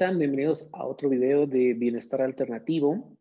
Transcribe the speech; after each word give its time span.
están? 0.00 0.18
Bienvenidos 0.18 0.70
a 0.72 0.86
otro 0.86 1.10
video 1.10 1.46
de 1.46 1.74
Bienestar 1.74 2.22
Alternativo, 2.22 3.18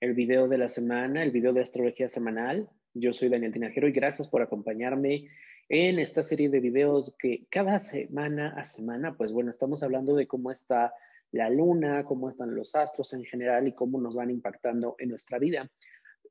el 0.00 0.14
video 0.14 0.48
de 0.48 0.56
la 0.56 0.70
semana, 0.70 1.22
el 1.22 1.30
video 1.30 1.52
de 1.52 1.60
astrología 1.60 2.08
semanal. 2.08 2.70
Yo 2.94 3.12
soy 3.12 3.28
Daniel 3.28 3.52
Tinajero 3.52 3.86
y 3.86 3.92
gracias 3.92 4.28
por 4.28 4.40
acompañarme 4.40 5.28
en 5.68 5.98
esta 5.98 6.22
serie 6.22 6.48
de 6.48 6.60
videos 6.60 7.14
que 7.18 7.44
cada 7.50 7.78
semana 7.78 8.54
a 8.56 8.64
semana, 8.64 9.14
pues 9.14 9.30
bueno, 9.30 9.50
estamos 9.50 9.82
hablando 9.82 10.16
de 10.16 10.26
cómo 10.26 10.50
está 10.50 10.94
la 11.32 11.50
luna, 11.50 12.06
cómo 12.06 12.30
están 12.30 12.54
los 12.54 12.74
astros 12.76 13.12
en 13.12 13.24
general 13.24 13.68
y 13.68 13.74
cómo 13.74 14.00
nos 14.00 14.16
van 14.16 14.30
impactando 14.30 14.96
en 15.00 15.10
nuestra 15.10 15.38
vida. 15.38 15.70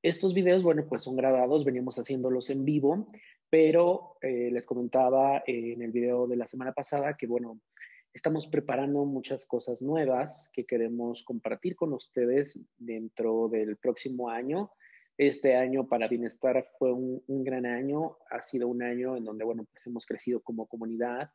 Estos 0.02 0.34
videos, 0.34 0.64
bueno, 0.64 0.84
pues 0.90 1.04
son 1.04 1.16
grabados, 1.16 1.64
veníamos 1.64 2.00
haciéndolos 2.00 2.50
en 2.50 2.66
vivo, 2.66 3.12
pero 3.52 4.18
eh, 4.24 4.50
les 4.52 4.66
comentaba 4.66 5.44
en 5.46 5.80
el 5.80 5.92
video 5.92 6.26
de 6.26 6.38
la 6.38 6.48
semana 6.48 6.74
pasada 6.74 7.16
que, 7.16 7.28
bueno, 7.28 7.60
Estamos 8.14 8.46
preparando 8.48 9.06
muchas 9.06 9.46
cosas 9.46 9.82
nuevas 9.82 10.50
que 10.52 10.66
queremos 10.66 11.24
compartir 11.24 11.78
con 11.78 11.94
ustedes 11.94 12.60
dentro 12.78 13.48
del 13.48 13.78
próximo 13.78 14.30
año. 14.30 14.70
Este 15.18 15.56
año 15.56 15.88
para 15.88 16.10
Bienestar 16.10 16.68
fue 16.78 16.92
un, 16.92 17.24
gran 17.46 17.66
año, 17.66 18.18
ha 18.30 18.42
sido 18.42 18.68
un 18.68 18.84
año 18.84 19.16
en 19.16 19.24
donde, 19.24 19.46
bueno, 19.46 19.66
pues 19.72 19.88
hemos 19.88 20.06
crecido 20.06 20.42
como 20.42 20.68
comunidad, 20.68 21.32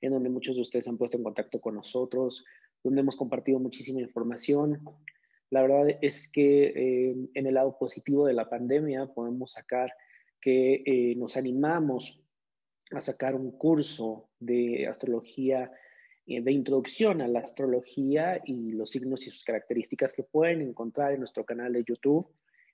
en 0.00 0.14
donde 0.14 0.28
muchos 0.28 0.56
de 0.56 0.62
ustedes 0.62 0.88
han 0.88 0.98
puesto 0.98 1.16
en 1.16 1.22
contacto 1.22 1.60
con 1.60 1.76
nosotros, 1.76 2.44
donde 2.82 3.02
hemos 3.02 3.14
compartido 3.14 3.60
muchísima 3.60 4.00
información. 4.00 4.82
La 5.50 5.62
verdad 5.62 5.96
es 6.02 6.28
que 6.28 6.64
eh, 6.74 7.16
en 7.34 7.46
el 7.46 7.54
lado 7.54 7.78
positivo 7.78 8.26
de 8.26 8.34
la 8.34 8.50
pandemia 8.50 9.06
podemos 9.14 9.52
sacar 9.52 9.92
que 10.40 10.82
eh, 10.84 11.14
nos 11.14 11.36
animamos 11.36 12.20
a 12.90 13.00
sacar 13.00 13.36
un 13.36 13.52
curso 13.52 14.28
de 14.40 14.88
astrología 14.88 15.70
de 16.26 16.52
introducción 16.52 17.20
a 17.20 17.28
la 17.28 17.40
astrología 17.40 18.42
y 18.44 18.72
los 18.72 18.90
signos 18.90 19.26
y 19.26 19.30
sus 19.30 19.44
características 19.44 20.12
que 20.12 20.24
pueden 20.24 20.60
encontrar 20.60 21.12
en 21.12 21.20
nuestro 21.20 21.44
canal 21.44 21.72
de 21.72 21.84
YouTube, 21.84 22.28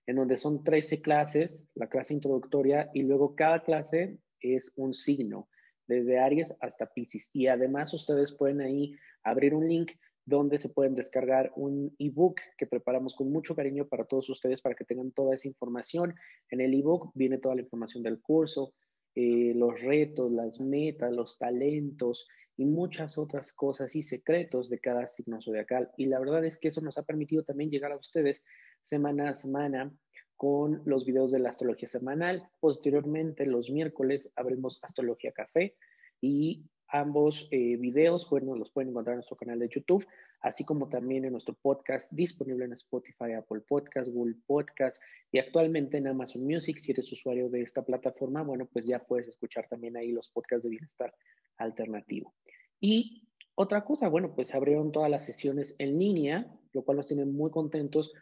en 0.07 0.17
donde 0.17 0.39
son 0.39 0.65
13 0.65 1.03
clases, 1.03 1.69
la 1.75 1.89
clase 1.89 2.15
introductoria, 2.15 2.91
y 2.95 3.03
luego 3.03 3.35
cada 3.35 3.63
clase 3.63 4.19
es 4.41 4.73
un 4.77 4.95
signo, 4.95 5.49
desde 5.87 6.19
Aries 6.19 6.57
hasta 6.61 6.87
Pisces. 6.87 7.31
Y 7.35 7.47
además 7.47 7.93
ustedes 7.93 8.33
pueden 8.33 8.63
ahí 8.63 8.95
abrir 9.23 9.55
un 9.55 9.69
link 9.69 9.93
donde 10.25 10.59
se 10.59 10.69
pueden 10.69 10.95
descargar 10.95 11.53
un 11.57 11.95
ebook 11.99 12.41
que 12.57 12.67
preparamos 12.67 13.15
con 13.15 13.31
mucho 13.31 13.55
cariño 13.55 13.89
para 13.89 14.05
todos 14.05 14.29
ustedes 14.31 14.63
para 14.63 14.75
que 14.75 14.85
tengan 14.85 15.13
toda 15.13 15.35
esa 15.35 15.49
información. 15.49 16.15
En 16.49 16.61
el 16.61 16.73
ebook 16.75 17.11
viene 17.15 17.39
toda 17.39 17.57
la 17.57 17.63
información 17.63 18.03
del 18.03 18.21
curso, 18.21 18.73
eh, 19.15 19.53
los 19.55 19.83
retos, 19.83 20.33
las 20.33 20.61
metas, 20.61 21.13
los 21.13 21.39
talentos, 21.39 22.27
y 22.57 22.65
muchas 22.65 23.19
otras 23.19 23.53
cosas 23.53 23.95
y 23.97 24.03
secretos 24.03 24.69
de 24.69 24.79
cada 24.79 25.07
signo 25.07 25.41
zodiacal. 25.41 25.91
Y 25.97 26.07
la 26.07 26.19
verdad 26.19 26.45
es 26.45 26.59
que 26.59 26.69
eso 26.69 26.81
nos 26.81 26.99
ha 26.99 27.05
permitido 27.05 27.43
también 27.45 27.71
llegar 27.71 27.93
a 27.93 27.97
ustedes 27.97 28.45
semana 28.83 29.31
a 29.31 29.35
semana 29.35 29.93
con 30.37 30.83
los 30.85 31.05
videos 31.05 31.31
de 31.31 31.39
la 31.39 31.51
astrología 31.51 31.89
semanal. 31.89 32.49
Posteriormente, 32.61 33.47
los 33.47 33.71
miércoles, 33.71 34.33
abrimos 34.37 34.81
Astrología 34.83 35.33
Café 35.33 35.77
y 36.21 36.65
ambos 36.89 37.49
eh, 37.51 37.77
videos 37.79 38.29
bueno, 38.29 38.55
los 38.55 38.71
pueden 38.71 38.91
encontrar 38.91 39.15
en 39.15 39.19
nuestro 39.19 39.37
canal 39.37 39.59
de 39.59 39.69
YouTube, 39.69 40.07
así 40.41 40.65
como 40.65 40.89
también 40.89 41.25
en 41.25 41.33
nuestro 41.33 41.55
podcast 41.55 42.13
disponible 42.13 42.67
en 42.67 42.75
Spotify, 42.75 43.33
Apple 43.39 43.63
Podcast, 43.67 44.11
Google 44.11 44.37
Podcast 44.47 45.01
y 45.31 45.39
actualmente 45.39 45.97
en 45.97 46.09
Amazon 46.09 46.45
Music. 46.45 46.79
Si 46.79 46.93
eres 46.93 47.11
usuario 47.11 47.49
de 47.49 47.63
esta 47.63 47.83
plataforma, 47.83 48.43
bueno, 48.43 48.69
pues 48.71 48.87
ya 48.87 48.99
puedes 48.99 49.29
escuchar 49.29 49.69
también 49.69 49.97
ahí 49.97 50.13
los 50.13 50.29
podcasts 50.29 50.65
de 50.65 50.71
bienestar 50.71 51.15
alternativo. 51.57 52.35
Y 52.81 53.29
otra 53.55 53.85
cosa, 53.85 54.09
bueno, 54.09 54.35
pues 54.35 54.55
abrieron 54.55 54.93
todas 54.93 55.11
las 55.11 55.25
sesiones 55.25 55.75
en 55.79 55.99
línea, 55.99 56.51
lo 56.73 56.85
cual 56.85 56.97
nos 56.97 57.09
tiene 57.09 57.25
muy 57.25 57.51
contentos 57.51 58.13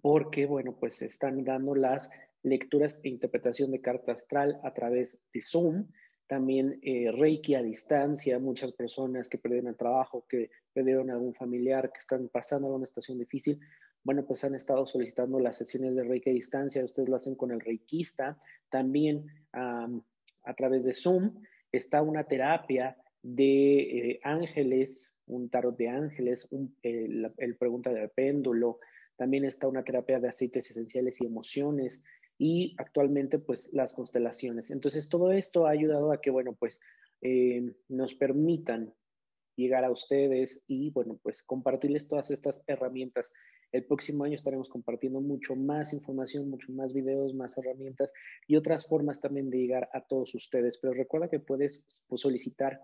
porque, 0.00 0.46
bueno, 0.46 0.76
pues 0.78 1.02
están 1.02 1.44
dando 1.44 1.74
las 1.74 2.10
lecturas 2.42 3.00
e 3.04 3.08
interpretación 3.08 3.70
de 3.70 3.80
carta 3.80 4.12
astral 4.12 4.60
a 4.62 4.74
través 4.74 5.20
de 5.32 5.42
Zoom, 5.42 5.86
también 6.26 6.78
eh, 6.82 7.10
Reiki 7.10 7.54
a 7.54 7.62
distancia, 7.62 8.38
muchas 8.38 8.72
personas 8.72 9.28
que 9.28 9.38
perdieron 9.38 9.68
el 9.68 9.76
trabajo, 9.76 10.26
que 10.28 10.50
perdieron 10.72 11.10
a 11.10 11.14
algún 11.14 11.34
familiar, 11.34 11.90
que 11.90 11.98
están 11.98 12.28
pasando 12.28 12.66
alguna 12.66 12.84
estación 12.84 13.18
difícil, 13.18 13.58
bueno, 14.04 14.24
pues 14.26 14.44
han 14.44 14.54
estado 14.54 14.86
solicitando 14.86 15.40
las 15.40 15.56
sesiones 15.56 15.94
de 15.96 16.04
Reiki 16.04 16.30
a 16.30 16.32
distancia, 16.32 16.84
ustedes 16.84 17.08
lo 17.08 17.16
hacen 17.16 17.34
con 17.34 17.50
el 17.50 17.60
Reikista, 17.60 18.38
también 18.68 19.26
a 19.52 20.54
través 20.56 20.84
de 20.84 20.94
Zoom, 20.94 21.42
está 21.72 22.02
una 22.02 22.24
terapia 22.24 22.96
de 23.22 23.80
eh, 23.80 24.20
ángeles, 24.22 25.12
un 25.26 25.50
tarot 25.50 25.76
de 25.76 25.88
ángeles, 25.88 26.48
el, 26.82 27.56
pregunta 27.58 27.92
del 27.92 28.10
péndulo, 28.10 28.78
también 29.16 29.44
está 29.44 29.68
una 29.68 29.84
terapia 29.84 30.20
de 30.20 30.28
aceites 30.28 30.70
esenciales 30.70 31.20
y 31.20 31.26
emociones 31.26 32.02
y 32.38 32.74
actualmente 32.78 33.38
pues 33.38 33.72
las 33.72 33.92
constelaciones. 33.92 34.70
Entonces 34.70 35.08
todo 35.08 35.32
esto 35.32 35.66
ha 35.66 35.70
ayudado 35.70 36.12
a 36.12 36.20
que, 36.20 36.30
bueno, 36.30 36.54
pues 36.54 36.80
eh, 37.20 37.74
nos 37.88 38.14
permitan 38.14 38.94
llegar 39.56 39.84
a 39.84 39.90
ustedes 39.90 40.62
y, 40.68 40.90
bueno, 40.90 41.18
pues 41.22 41.42
compartirles 41.42 42.06
todas 42.06 42.30
estas 42.30 42.62
herramientas. 42.68 43.32
El 43.72 43.84
próximo 43.84 44.24
año 44.24 44.34
estaremos 44.34 44.68
compartiendo 44.68 45.20
mucho 45.20 45.54
más 45.54 45.92
información, 45.92 46.48
mucho 46.48 46.72
más 46.72 46.92
videos, 46.92 47.34
más 47.34 47.56
herramientas 47.58 48.12
y 48.46 48.56
otras 48.56 48.86
formas 48.86 49.20
también 49.20 49.50
de 49.50 49.58
llegar 49.58 49.88
a 49.92 50.00
todos 50.06 50.34
ustedes. 50.34 50.78
Pero 50.78 50.94
recuerda 50.94 51.28
que 51.28 51.40
puedes 51.40 52.04
pues, 52.08 52.20
solicitar 52.22 52.80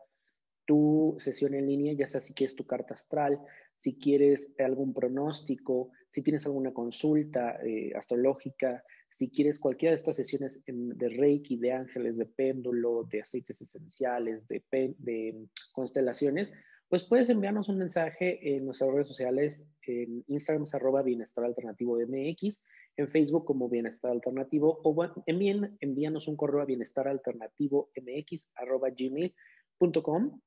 tu 0.67 1.17
sesión 1.19 1.55
en 1.55 1.67
línea, 1.67 1.93
ya 1.93 2.07
sea 2.07 2.21
si 2.21 2.35
quieres 2.35 2.57
tu 2.57 2.67
carta 2.67 2.95
astral, 2.95 3.41
si 3.77 3.99
quieres 3.99 4.53
algún 4.59 4.95
pronóstico, 4.95 5.91
si 6.09 6.23
tienes 6.23 6.47
alguna 6.47 6.73
consulta 6.73 7.59
eh, 7.63 7.93
astrológica, 7.95 8.83
si 9.11 9.31
quieres 9.31 9.59
cualquiera 9.59 9.91
de 9.91 9.97
estas 9.97 10.17
sesiones 10.17 10.63
de 10.67 11.09
Reiki, 11.09 11.57
de 11.57 11.73
ángeles, 11.73 12.17
de 12.17 12.27
péndulo, 12.27 13.05
de 13.05 13.21
aceites 13.21 13.61
esenciales, 13.61 14.47
de, 14.49 14.63
de 14.99 15.47
constelaciones, 15.73 16.53
pues 16.89 17.05
puedes 17.05 17.29
enviarnos 17.29 17.69
un 17.69 17.79
mensaje 17.79 18.57
en 18.57 18.65
nuestras 18.67 18.91
redes 18.91 19.09
sociales, 19.09 19.67
en 19.87 20.25
Instagram 20.29 20.67
arroba 20.73 21.03
bienestar 21.03 21.45
alternativo 21.45 21.99
MX, 21.99 22.63
en 22.97 23.09
Facebook 23.09 23.45
como 23.45 23.69
bienestar 23.69 24.13
alternativo, 24.13 24.81
o 24.85 25.07
envíanos 25.27 26.29
un 26.29 26.37
correo 26.37 26.63
a 26.63 26.67
bienestar 26.67 27.09
alternativo 27.09 27.91
MX 27.97 28.53
arroba 28.55 28.91
gmail.com 28.91 30.41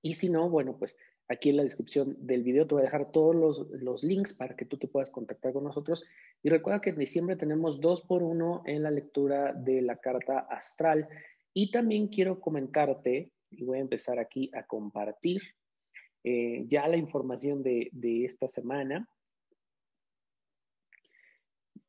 y 0.00 0.14
si 0.14 0.28
no, 0.28 0.48
bueno, 0.48 0.76
pues 0.78 0.96
aquí 1.28 1.50
en 1.50 1.56
la 1.56 1.62
descripción 1.62 2.16
del 2.20 2.42
video 2.42 2.66
te 2.66 2.74
voy 2.74 2.82
a 2.82 2.84
dejar 2.84 3.10
todos 3.10 3.66
los, 3.70 4.04
links 4.04 4.34
para 4.34 4.56
que 4.56 4.64
tú 4.64 4.76
te 4.76 4.88
puedas 4.88 5.10
contactar 5.10 5.52
con 5.52 5.64
nosotros. 5.64 6.04
Y 6.42 6.50
recuerda 6.50 6.80
que 6.80 6.90
en 6.90 6.98
diciembre 6.98 7.36
tenemos 7.36 7.80
dos 7.80 8.02
por 8.02 8.22
uno 8.22 8.62
en 8.66 8.82
la 8.82 8.90
lectura 8.90 9.52
de 9.52 9.82
la 9.82 9.96
carta 9.96 10.40
astral. 10.40 11.08
Y 11.52 11.70
también 11.70 12.08
quiero 12.08 12.40
comentarte, 12.40 13.32
y 13.50 13.64
voy 13.64 13.78
a 13.78 13.82
empezar 13.82 14.18
aquí 14.18 14.50
a 14.54 14.66
compartir 14.66 15.42
eh, 16.24 16.64
ya 16.66 16.88
la 16.88 16.96
información 16.96 17.62
de, 17.62 17.90
esta 18.24 18.48
semana. 18.48 19.08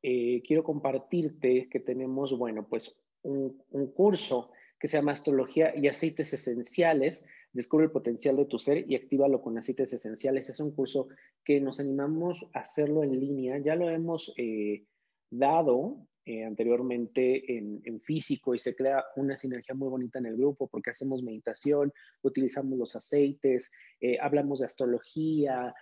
Eh, 0.02 0.44
quiero 0.46 0.64
compartirte 0.64 1.70
que 1.70 1.80
tenemos, 1.80 2.38
bueno, 2.38 2.68
pues 2.68 3.00
un, 3.22 3.64
un 3.70 3.92
curso 3.94 4.52
que 4.80 4.88
se 4.88 4.98
llama 4.98 5.14
Astrología 5.14 5.74
y 5.76 5.88
Aceites 5.88 6.34
Esenciales 6.34 7.26
Descubre 7.54 7.86
el 7.86 7.92
potencial 7.92 8.36
de 8.36 8.46
tu 8.46 8.58
ser 8.58 8.90
y 8.90 8.96
actívalo 8.96 9.40
con 9.40 9.56
aceites 9.56 9.94
esenciales. 9.94 10.50
Es 10.50 10.60
un 10.60 10.72
curso 10.72 11.08
que 11.46 11.62
nos 11.62 11.80
animamos 11.80 12.50
a 12.52 12.62
hacerlo 12.62 13.04
en 13.04 13.20
línea. 13.20 13.60
Ya 13.60 13.76
lo 13.76 13.90
hemos 13.92 14.34
eh, 14.38 14.86
dado 15.30 16.07
eh, 16.25 16.44
anteriormente 16.44 17.58
en, 17.58 18.02
físico 18.02 18.56
y 18.56 18.60
se 18.60 18.75
crea 18.75 19.04
una 19.16 19.36
sinergia 19.36 19.75
muy 19.75 19.90
bonita 19.90 20.20
en 20.20 20.25
el 20.25 20.38
grupo 20.38 20.68
porque 20.68 20.90
hacemos 20.90 21.24
meditación, 21.24 21.94
utilizamos 22.22 22.78
los 22.78 22.96
aceites, 22.96 23.72
eh, 24.00 24.18
hablamos 24.20 24.60
de 24.60 24.66
astrología, 24.66 25.74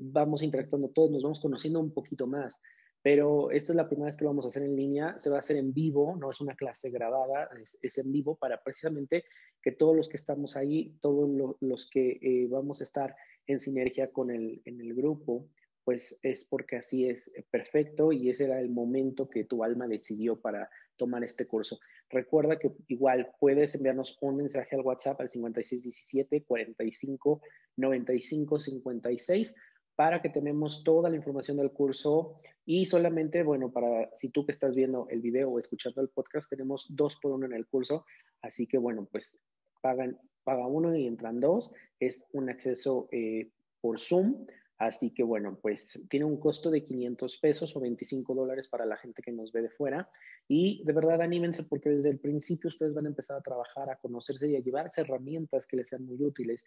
vamos 0.00 0.42
interactuando 0.42 0.88
todos, 0.90 1.10
nos 1.10 1.22
vamos 1.22 1.40
conociendo 1.40 1.80
un 1.80 1.92
poquito 1.92 2.26
más. 2.26 2.58
Pero 3.02 3.50
esta 3.50 3.72
es 3.72 3.76
la 3.76 3.88
primera 3.88 4.06
vez 4.06 4.16
que 4.16 4.24
lo 4.24 4.30
vamos 4.30 4.44
a 4.44 4.48
hacer 4.48 4.64
en 4.64 4.74
línea, 4.74 5.18
se 5.18 5.30
va 5.30 5.36
a 5.36 5.38
hacer 5.38 5.56
en 5.56 5.72
vivo, 5.72 6.16
no 6.16 6.30
es 6.30 6.40
una 6.40 6.56
clase 6.56 6.90
grabada, 6.90 7.48
es, 7.80 7.98
en 7.98 8.12
vivo 8.12 8.36
para 8.36 8.62
precisamente 8.62 9.24
que 9.62 9.72
todos 9.72 9.96
los 9.96 10.08
que 10.08 10.16
estamos 10.16 10.56
ahí, 10.56 10.96
todos 11.00 11.56
los 11.60 11.88
que 11.88 12.18
eh, 12.20 12.48
vamos 12.50 12.80
a 12.80 12.84
estar 12.84 13.14
en 13.46 13.60
sinergia 13.60 14.10
con 14.10 14.30
el, 14.30 14.60
en 14.64 14.80
el 14.80 14.94
grupo, 14.94 15.48
pues 15.88 16.20
es 16.22 16.44
porque 16.44 16.76
así 16.76 17.08
es 17.08 17.28
eh, 17.28 17.46
perfecto 17.50 18.12
y 18.12 18.28
ese 18.28 18.44
era 18.44 18.60
el 18.60 18.68
momento 18.68 19.30
que 19.30 19.44
tu 19.44 19.64
alma 19.64 19.88
decidió 19.88 20.38
para 20.38 20.68
tomar 20.96 21.24
este 21.24 21.46
curso. 21.46 21.80
Recuerda 22.10 22.58
que 22.58 22.72
igual 22.88 23.30
puedes 23.40 23.74
enviarnos 23.74 24.18
un 24.20 24.36
mensaje 24.36 24.76
al 24.76 24.82
WhatsApp 24.82 25.18
al 25.18 25.30
5617 25.30 26.44
45 26.44 27.40
95 27.76 28.60
56 28.60 29.54
para 29.96 30.20
que 30.20 30.28
tenemos 30.28 30.84
toda 30.84 31.08
la 31.08 31.16
información 31.16 31.56
del 31.56 31.70
curso 31.70 32.38
y 32.66 32.84
solamente, 32.84 33.42
bueno, 33.42 33.72
para 33.72 34.12
si 34.12 34.28
tú 34.28 34.44
que 34.44 34.52
estás 34.52 34.76
viendo 34.76 35.06
el 35.08 35.22
video 35.22 35.48
o 35.48 35.58
escuchando 35.58 36.02
el 36.02 36.10
podcast, 36.10 36.50
tenemos 36.50 36.84
dos 36.90 37.16
por 37.16 37.32
uno 37.32 37.46
en 37.46 37.54
el 37.54 37.66
curso, 37.66 38.04
así 38.42 38.66
que 38.66 38.76
bueno, 38.76 39.08
pues 39.10 39.40
pagan, 39.80 40.18
paga 40.44 40.66
uno 40.66 40.94
y 40.94 41.06
entran 41.06 41.40
dos, 41.40 41.72
es 41.98 42.26
un 42.34 42.50
acceso 42.50 43.08
eh, 43.10 43.48
por 43.80 43.98
Zoom. 43.98 44.44
Así 44.78 45.12
que 45.12 45.24
bueno, 45.24 45.58
pues 45.60 46.00
tiene 46.08 46.24
un 46.24 46.38
costo 46.38 46.70
de 46.70 46.84
500 46.84 47.38
pesos 47.38 47.74
o 47.74 47.80
25 47.80 48.32
dólares 48.34 48.68
para 48.68 48.86
la 48.86 48.96
gente 48.96 49.22
que 49.22 49.32
nos 49.32 49.50
ve 49.50 49.62
de 49.62 49.70
fuera. 49.70 50.08
Y 50.46 50.84
de 50.84 50.92
verdad 50.92 51.20
anímense 51.20 51.64
porque 51.64 51.90
desde 51.90 52.10
el 52.10 52.20
principio 52.20 52.68
ustedes 52.68 52.94
van 52.94 53.06
a 53.06 53.08
empezar 53.08 53.36
a 53.36 53.42
trabajar, 53.42 53.90
a 53.90 53.96
conocerse 53.96 54.48
y 54.48 54.56
a 54.56 54.60
llevarse 54.60 55.00
herramientas 55.00 55.66
que 55.66 55.76
les 55.76 55.88
sean 55.88 56.04
muy 56.04 56.22
útiles. 56.22 56.64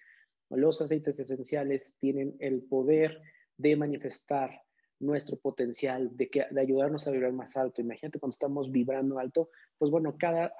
Los 0.50 0.82
aceites 0.82 1.18
esenciales 1.20 1.96
tienen 2.00 2.36
el 2.40 2.64
poder 2.64 3.22
de 3.58 3.78
manifestar 3.78 4.62
nuestro 5.00 5.38
potencial, 5.38 6.16
de, 6.16 6.30
que, 6.30 6.46
de 6.52 6.62
ayudarnos 6.62 7.08
a 7.08 7.12
vibrar 7.12 7.32
más 7.32 7.56
alto. 7.56 7.82
Imagínate 7.82 8.20
cuando 8.20 8.34
estamos 8.34 8.72
vibrando 8.72 9.20
alto, 9.20 9.50
pues 9.78 9.90
bueno, 9.90 10.16
cada, 10.18 10.54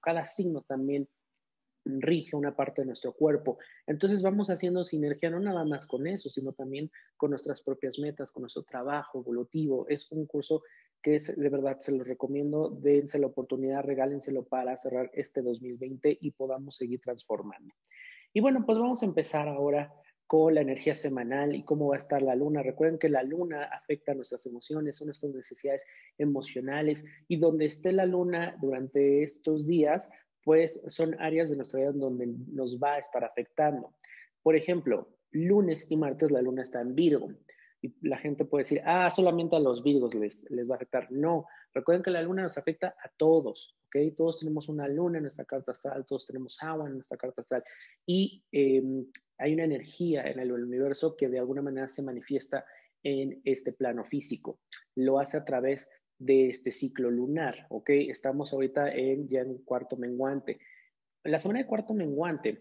cada 0.00 0.24
signo 0.26 0.62
también 0.62 1.08
rige 1.84 2.36
una 2.36 2.54
parte 2.54 2.82
de 2.82 2.86
nuestro 2.86 3.12
cuerpo. 3.12 3.58
Entonces 3.86 4.22
vamos 4.22 4.50
haciendo 4.50 4.84
sinergia 4.84 5.30
no 5.30 5.40
nada 5.40 5.64
más 5.64 5.86
con 5.86 6.06
eso, 6.06 6.28
sino 6.28 6.52
también 6.52 6.90
con 7.16 7.30
nuestras 7.30 7.62
propias 7.62 7.98
metas, 7.98 8.32
con 8.32 8.42
nuestro 8.42 8.62
trabajo 8.62 9.20
evolutivo. 9.20 9.86
Es 9.88 10.10
un 10.12 10.26
curso 10.26 10.62
que 11.02 11.16
es 11.16 11.36
de 11.36 11.48
verdad, 11.48 11.78
se 11.80 11.92
lo 11.92 12.04
recomiendo, 12.04 12.70
dense 12.70 13.18
la 13.18 13.28
oportunidad, 13.28 13.84
regálenselo 13.84 14.44
para 14.44 14.76
cerrar 14.76 15.10
este 15.14 15.42
2020 15.42 16.18
y 16.20 16.30
podamos 16.32 16.76
seguir 16.76 17.00
transformando. 17.00 17.72
Y 18.32 18.40
bueno, 18.40 18.64
pues 18.66 18.78
vamos 18.78 19.02
a 19.02 19.06
empezar 19.06 19.48
ahora 19.48 19.92
con 20.28 20.54
la 20.54 20.60
energía 20.60 20.94
semanal 20.94 21.54
y 21.54 21.64
cómo 21.64 21.88
va 21.88 21.94
a 21.94 21.98
estar 21.98 22.20
la 22.20 22.34
luna. 22.34 22.62
Recuerden 22.62 22.98
que 22.98 23.08
la 23.08 23.22
luna 23.22 23.64
afecta 23.64 24.12
nuestras 24.12 24.44
emociones, 24.44 24.96
son 24.96 25.06
nuestras 25.06 25.32
necesidades 25.32 25.86
emocionales 26.18 27.06
y 27.28 27.38
donde 27.38 27.64
esté 27.64 27.92
la 27.92 28.04
luna 28.04 28.54
durante 28.60 29.22
estos 29.22 29.66
días, 29.66 30.10
pues 30.48 30.80
son 30.86 31.14
áreas 31.20 31.50
de 31.50 31.56
nuestra 31.56 31.80
vida 31.80 31.92
donde 31.92 32.26
nos 32.26 32.80
va 32.82 32.94
a 32.94 32.98
estar 32.98 33.22
afectando. 33.22 33.92
Por 34.42 34.56
ejemplo, 34.56 35.14
lunes 35.30 35.90
y 35.90 35.96
martes 35.98 36.30
la 36.30 36.40
luna 36.40 36.62
está 36.62 36.80
en 36.80 36.94
Virgo. 36.94 37.28
Y 37.82 37.94
la 38.08 38.16
gente 38.16 38.46
puede 38.46 38.64
decir, 38.64 38.80
ah, 38.86 39.10
solamente 39.10 39.56
a 39.56 39.60
los 39.60 39.82
Virgos 39.82 40.14
les, 40.14 40.50
les 40.50 40.66
va 40.66 40.72
a 40.72 40.76
afectar. 40.76 41.12
No, 41.12 41.44
recuerden 41.74 42.02
que 42.02 42.10
la 42.10 42.22
luna 42.22 42.44
nos 42.44 42.56
afecta 42.56 42.96
a 42.98 43.10
todos, 43.18 43.76
¿ok? 43.88 44.14
Todos 44.16 44.38
tenemos 44.38 44.70
una 44.70 44.88
luna 44.88 45.18
en 45.18 45.24
nuestra 45.24 45.44
carta 45.44 45.72
astral, 45.72 46.06
todos 46.06 46.26
tenemos 46.26 46.56
agua 46.62 46.86
en 46.86 46.94
nuestra 46.94 47.18
carta 47.18 47.42
astral. 47.42 47.62
Y 48.06 48.42
em, 48.50 49.04
hay 49.36 49.52
una 49.52 49.64
energía 49.64 50.30
en 50.30 50.38
el 50.38 50.50
universo 50.50 51.14
que 51.14 51.28
de 51.28 51.40
alguna 51.40 51.60
manera 51.60 51.90
se 51.90 52.00
manifiesta 52.00 52.64
en 53.02 53.42
este 53.44 53.74
plano 53.74 54.02
físico. 54.02 54.60
Lo 54.94 55.18
hace 55.18 55.36
a 55.36 55.44
través 55.44 55.90
de 56.18 56.48
este 56.48 56.72
ciclo 56.72 57.10
lunar, 57.10 57.66
¿ok? 57.70 57.90
Estamos 57.90 58.52
ahorita 58.52 58.90
en, 58.90 59.28
ya 59.28 59.40
en 59.40 59.58
cuarto 59.58 59.96
menguante. 59.96 60.58
La 61.24 61.38
semana 61.38 61.60
de 61.60 61.66
cuarto 61.66 61.94
menguante 61.94 62.60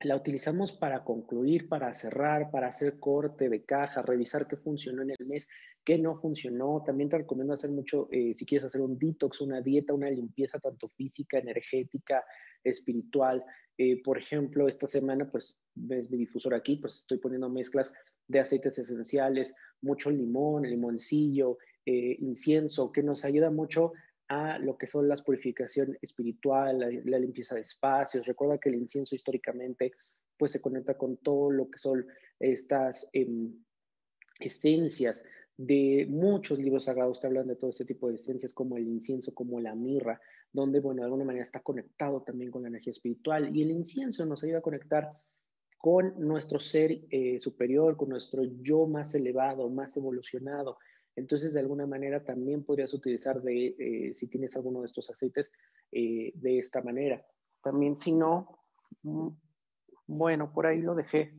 la 0.00 0.16
utilizamos 0.16 0.72
para 0.72 1.04
concluir, 1.04 1.68
para 1.68 1.92
cerrar, 1.94 2.50
para 2.50 2.68
hacer 2.68 2.98
corte 2.98 3.48
de 3.48 3.64
caja, 3.64 4.02
revisar 4.02 4.46
qué 4.46 4.56
funcionó 4.56 5.02
en 5.02 5.10
el 5.10 5.26
mes, 5.26 5.48
qué 5.84 5.98
no 5.98 6.20
funcionó. 6.20 6.82
También 6.84 7.08
te 7.08 7.18
recomiendo 7.18 7.54
hacer 7.54 7.70
mucho, 7.70 8.08
eh, 8.10 8.34
si 8.34 8.44
quieres 8.44 8.66
hacer 8.66 8.80
un 8.80 8.98
detox, 8.98 9.40
una 9.40 9.60
dieta, 9.60 9.94
una 9.94 10.10
limpieza 10.10 10.58
tanto 10.58 10.88
física, 10.88 11.38
energética, 11.38 12.24
espiritual. 12.62 13.44
Eh, 13.78 14.02
por 14.02 14.18
ejemplo, 14.18 14.68
esta 14.68 14.86
semana, 14.86 15.30
pues 15.30 15.62
ves 15.74 16.10
mi 16.10 16.18
difusor 16.18 16.54
aquí, 16.54 16.76
pues 16.76 16.96
estoy 16.96 17.18
poniendo 17.18 17.48
mezclas 17.48 17.92
de 18.28 18.40
aceites 18.40 18.78
esenciales, 18.78 19.54
mucho 19.80 20.10
limón, 20.10 20.64
limoncillo, 20.64 21.58
eh, 21.86 22.16
incienso, 22.18 22.92
que 22.92 23.02
nos 23.02 23.24
ayuda 23.24 23.50
mucho 23.50 23.92
a 24.28 24.58
lo 24.58 24.76
que 24.76 24.86
son 24.86 25.08
las 25.08 25.22
purificación 25.22 25.96
espiritual, 26.02 26.80
la, 27.04 27.18
limpieza 27.18 27.54
de 27.54 27.60
espacios. 27.60 28.26
Recuerda 28.26 28.58
que 28.58 28.68
el 28.68 28.74
incienso 28.74 29.14
históricamente 29.14 29.92
pues 30.36 30.52
se 30.52 30.60
conecta 30.60 30.98
con 30.98 31.16
todo 31.18 31.50
lo 31.50 31.70
que 31.70 31.78
son 31.78 32.04
estas 32.38 33.08
em, 33.12 33.54
esencias 34.40 35.24
de 35.56 36.06
muchos 36.10 36.58
libros 36.58 36.84
sagrados 36.84 37.20
te 37.20 37.26
hablan 37.26 37.46
de 37.46 37.56
todo 37.56 37.70
este 37.70 37.86
tipo 37.86 38.08
de 38.08 38.16
esencias 38.16 38.52
como 38.52 38.76
el 38.76 38.86
incienso, 38.86 39.34
como 39.34 39.58
la 39.60 39.74
mirra, 39.74 40.20
donde, 40.52 40.80
bueno, 40.80 41.00
de 41.00 41.06
alguna 41.06 41.24
manera 41.24 41.42
está 41.42 41.60
conectado 41.60 42.22
también 42.22 42.50
con 42.50 42.62
la 42.62 42.68
energía 42.68 42.90
espiritual 42.90 43.56
y 43.56 43.62
el 43.62 43.70
incienso 43.70 44.26
nos 44.26 44.44
ayuda 44.44 44.58
a 44.58 44.62
conectar 44.62 45.12
con 45.78 46.14
nuestro 46.18 46.58
ser 46.58 47.00
eh, 47.10 47.38
superior, 47.38 47.96
con 47.96 48.10
nuestro 48.10 48.42
yo 48.44 48.86
más 48.86 49.14
elevado, 49.14 49.68
más 49.70 49.96
evolucionado. 49.96 50.78
Entonces, 51.16 51.54
de 51.54 51.60
alguna 51.60 51.86
manera 51.86 52.22
también 52.22 52.62
podrías 52.62 52.92
utilizar, 52.92 53.40
de, 53.42 53.74
eh, 53.78 54.12
si 54.12 54.28
tienes 54.28 54.54
alguno 54.54 54.80
de 54.80 54.86
estos 54.86 55.08
aceites, 55.10 55.50
eh, 55.90 56.30
de 56.34 56.58
esta 56.58 56.82
manera. 56.82 57.26
También, 57.62 57.96
si 57.96 58.12
no, 58.12 58.60
mm, 59.02 59.28
bueno, 60.06 60.52
por 60.52 60.66
ahí 60.66 60.82
lo 60.82 60.94
dejé. 60.94 61.32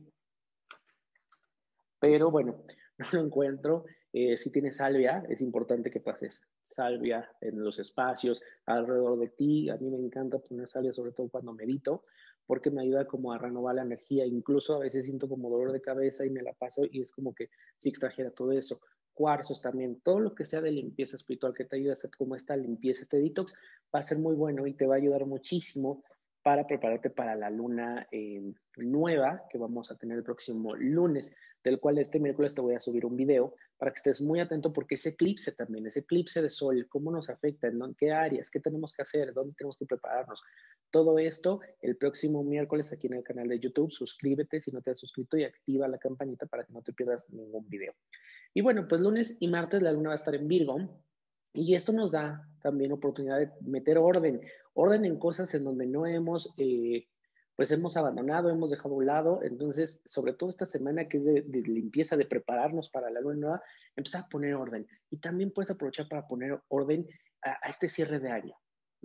Pero 2.00 2.30
bueno, 2.30 2.64
no 2.98 3.06
lo 3.12 3.20
encuentro. 3.20 3.84
Eh, 4.12 4.36
si 4.36 4.50
tienes 4.50 4.78
salvia, 4.78 5.24
es 5.28 5.40
importante 5.40 5.90
que 5.90 6.00
pases 6.00 6.42
salvia 6.64 7.30
en 7.40 7.62
los 7.62 7.78
espacios 7.78 8.42
alrededor 8.66 9.18
de 9.20 9.28
ti. 9.28 9.70
A 9.70 9.76
mí 9.76 9.88
me 9.90 9.98
encanta 9.98 10.38
poner 10.38 10.66
salvia, 10.66 10.92
sobre 10.92 11.12
todo 11.12 11.28
cuando 11.28 11.52
medito, 11.52 12.04
porque 12.46 12.70
me 12.70 12.82
ayuda 12.82 13.06
como 13.06 13.32
a 13.32 13.38
renovar 13.38 13.76
la 13.76 13.82
energía. 13.82 14.26
Incluso 14.26 14.74
a 14.74 14.80
veces 14.80 15.04
siento 15.04 15.28
como 15.28 15.50
dolor 15.50 15.70
de 15.70 15.80
cabeza 15.80 16.26
y 16.26 16.30
me 16.30 16.42
la 16.42 16.52
paso 16.52 16.82
y 16.90 17.00
es 17.00 17.12
como 17.12 17.32
que 17.32 17.48
si 17.76 17.90
extrajera 17.90 18.32
todo 18.32 18.50
eso 18.52 18.80
cuarzos 19.18 19.60
también, 19.60 20.00
todo 20.00 20.20
lo 20.20 20.32
que 20.32 20.44
sea 20.44 20.60
de 20.60 20.70
limpieza 20.70 21.16
espiritual 21.16 21.52
que 21.52 21.64
te 21.64 21.74
ayude 21.74 21.90
a 21.90 21.94
hacer 21.94 22.12
como 22.16 22.36
esta 22.36 22.56
limpieza, 22.56 23.02
este 23.02 23.18
detox, 23.18 23.56
va 23.92 23.98
a 23.98 24.02
ser 24.04 24.18
muy 24.18 24.36
bueno 24.36 24.64
y 24.68 24.74
te 24.74 24.86
va 24.86 24.94
a 24.94 24.98
ayudar 24.98 25.26
muchísimo 25.26 26.04
para 26.48 26.66
prepararte 26.66 27.10
para 27.10 27.34
la 27.34 27.50
luna 27.50 28.08
eh, 28.10 28.54
nueva 28.78 29.44
que 29.50 29.58
vamos 29.58 29.90
a 29.90 29.96
tener 29.96 30.16
el 30.16 30.24
próximo 30.24 30.74
lunes, 30.74 31.34
del 31.62 31.78
cual 31.78 31.98
este 31.98 32.18
miércoles 32.18 32.54
te 32.54 32.62
voy 32.62 32.74
a 32.74 32.80
subir 32.80 33.04
un 33.04 33.16
video 33.16 33.54
para 33.76 33.92
que 33.92 33.96
estés 33.96 34.22
muy 34.22 34.40
atento 34.40 34.72
porque 34.72 34.94
ese 34.94 35.10
eclipse 35.10 35.52
también, 35.52 35.86
ese 35.86 36.00
eclipse 36.00 36.40
de 36.40 36.48
sol, 36.48 36.86
cómo 36.88 37.10
nos 37.10 37.28
afecta, 37.28 37.66
en 37.66 37.94
qué 37.98 38.12
áreas, 38.12 38.48
qué 38.48 38.60
tenemos 38.60 38.94
que 38.94 39.02
hacer, 39.02 39.34
dónde 39.34 39.56
tenemos 39.58 39.76
que 39.76 39.84
prepararnos. 39.84 40.40
Todo 40.90 41.18
esto 41.18 41.60
el 41.82 41.98
próximo 41.98 42.42
miércoles 42.42 42.94
aquí 42.94 43.08
en 43.08 43.16
el 43.16 43.24
canal 43.24 43.46
de 43.46 43.60
YouTube. 43.60 43.92
Suscríbete 43.92 44.58
si 44.58 44.72
no 44.72 44.80
te 44.80 44.92
has 44.92 44.98
suscrito 44.98 45.36
y 45.36 45.44
activa 45.44 45.86
la 45.86 45.98
campanita 45.98 46.46
para 46.46 46.64
que 46.64 46.72
no 46.72 46.80
te 46.80 46.94
pierdas 46.94 47.28
ningún 47.28 47.68
video. 47.68 47.92
Y 48.54 48.62
bueno, 48.62 48.88
pues 48.88 49.02
lunes 49.02 49.36
y 49.38 49.48
martes 49.48 49.82
la 49.82 49.92
luna 49.92 50.08
va 50.08 50.14
a 50.14 50.16
estar 50.16 50.34
en 50.34 50.48
Virgo. 50.48 50.78
Y 51.58 51.74
esto 51.74 51.92
nos 51.92 52.12
da 52.12 52.48
también 52.62 52.92
oportunidad 52.92 53.38
de 53.38 53.50
meter 53.62 53.98
orden, 53.98 54.40
orden 54.74 55.04
en 55.04 55.18
cosas 55.18 55.52
en 55.54 55.64
donde 55.64 55.86
no 55.86 56.06
hemos, 56.06 56.54
eh, 56.56 57.06
pues 57.56 57.70
hemos 57.70 57.96
abandonado, 57.96 58.50
hemos 58.50 58.70
dejado 58.70 58.94
a 58.94 58.98
un 58.98 59.06
lado. 59.06 59.40
Entonces, 59.42 60.00
sobre 60.04 60.32
todo 60.32 60.50
esta 60.50 60.66
semana 60.66 61.08
que 61.08 61.18
es 61.18 61.24
de, 61.24 61.62
limpieza, 61.62 62.16
de 62.16 62.26
prepararnos 62.26 62.88
para 62.90 63.10
la 63.10 63.20
luna 63.20 63.36
nueva, 63.36 63.62
empezar 63.96 64.22
a 64.24 64.28
poner 64.28 64.54
orden. 64.54 64.86
Y 65.10 65.18
también 65.18 65.50
puedes 65.50 65.70
aprovechar 65.70 66.08
para 66.08 66.26
poner 66.26 66.60
orden 66.68 67.06
a, 67.42 67.68
este 67.68 67.88
cierre 67.88 68.20
de 68.20 68.30
área, 68.30 68.56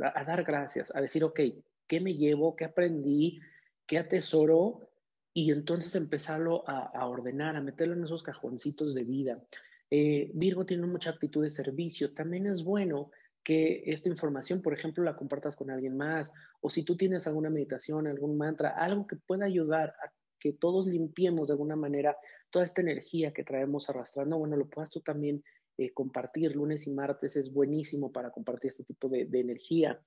a, 0.01 0.19
a, 0.19 0.23
dar 0.23 0.43
gracias, 0.43 0.95
a 0.95 1.01
decir, 1.01 1.23
ok, 1.23 1.39
¿qué 1.87 1.99
me 1.99 2.13
llevo? 2.13 2.55
¿Qué 2.55 2.65
aprendí? 2.65 3.39
¿Qué 3.87 3.97
atesoro? 3.97 4.89
y 5.33 5.51
entonces 5.51 5.95
empezarlo 5.95 6.63
a, 6.67 7.07
ordenar, 7.07 7.55
a 7.55 7.61
meterlo 7.61 7.95
en 7.95 8.03
esos 8.03 8.21
cajoncitos 8.21 8.93
de 8.93 9.03
vida. 9.03 9.41
Eh, 9.89 10.31
Virgo 10.33 10.65
tiene 10.65 10.87
mucha 10.87 11.11
actitud 11.11 11.43
de 11.43 11.49
servicio. 11.49 12.13
También 12.13 12.47
es 12.47 12.63
bueno 12.63 13.11
que 13.43 13.83
esta 13.85 14.09
información, 14.09 14.61
por 14.61 14.73
ejemplo, 14.73 15.03
la 15.03 15.15
compartas 15.15 15.55
con 15.55 15.69
alguien 15.69 15.97
más, 15.97 16.31
o 16.61 16.69
si 16.69 16.83
tú 16.83 16.95
tienes 16.95 17.27
alguna 17.27 17.49
meditación, 17.49 18.07
algún 18.07 18.37
mantra, 18.37 18.69
algo 18.69 19.05
que 19.05 19.17
pueda 19.17 19.45
ayudar 19.45 19.89
a 19.89 20.11
que 20.39 20.53
todos 20.53 20.87
limpiemos 20.87 21.47
de 21.47 21.53
alguna 21.53 21.75
manera 21.75 22.17
toda 22.49 22.65
esta 22.65 22.81
energía 22.81 23.33
que 23.33 23.43
traemos 23.43 23.89
arrastrando, 23.89 24.37
bueno, 24.37 24.57
lo 24.57 24.69
puedas 24.69 24.89
tú 24.89 25.01
también 25.01 25.43
eh, 25.77 25.91
compartir. 25.93 26.55
Lunes 26.55 26.87
y 26.87 26.93
martes 26.93 27.35
es 27.35 27.51
buenísimo 27.53 28.11
para 28.11 28.31
compartir 28.31 28.71
este 28.71 28.83
tipo 28.83 29.09
de 29.09 29.27
energía 29.39 29.99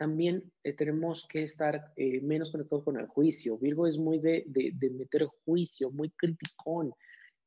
también 0.00 0.50
eh, 0.64 0.72
tenemos 0.72 1.26
que 1.28 1.42
estar 1.42 1.92
eh, 1.94 2.22
menos 2.22 2.50
conectados 2.50 2.84
con 2.84 2.98
el 2.98 3.06
juicio. 3.06 3.58
Virgo 3.58 3.86
es 3.86 3.98
muy 3.98 4.18
de, 4.18 4.44
de, 4.46 4.90
meter 4.90 5.26
juicio, 5.44 5.90
muy 5.90 6.08
criticón. 6.12 6.94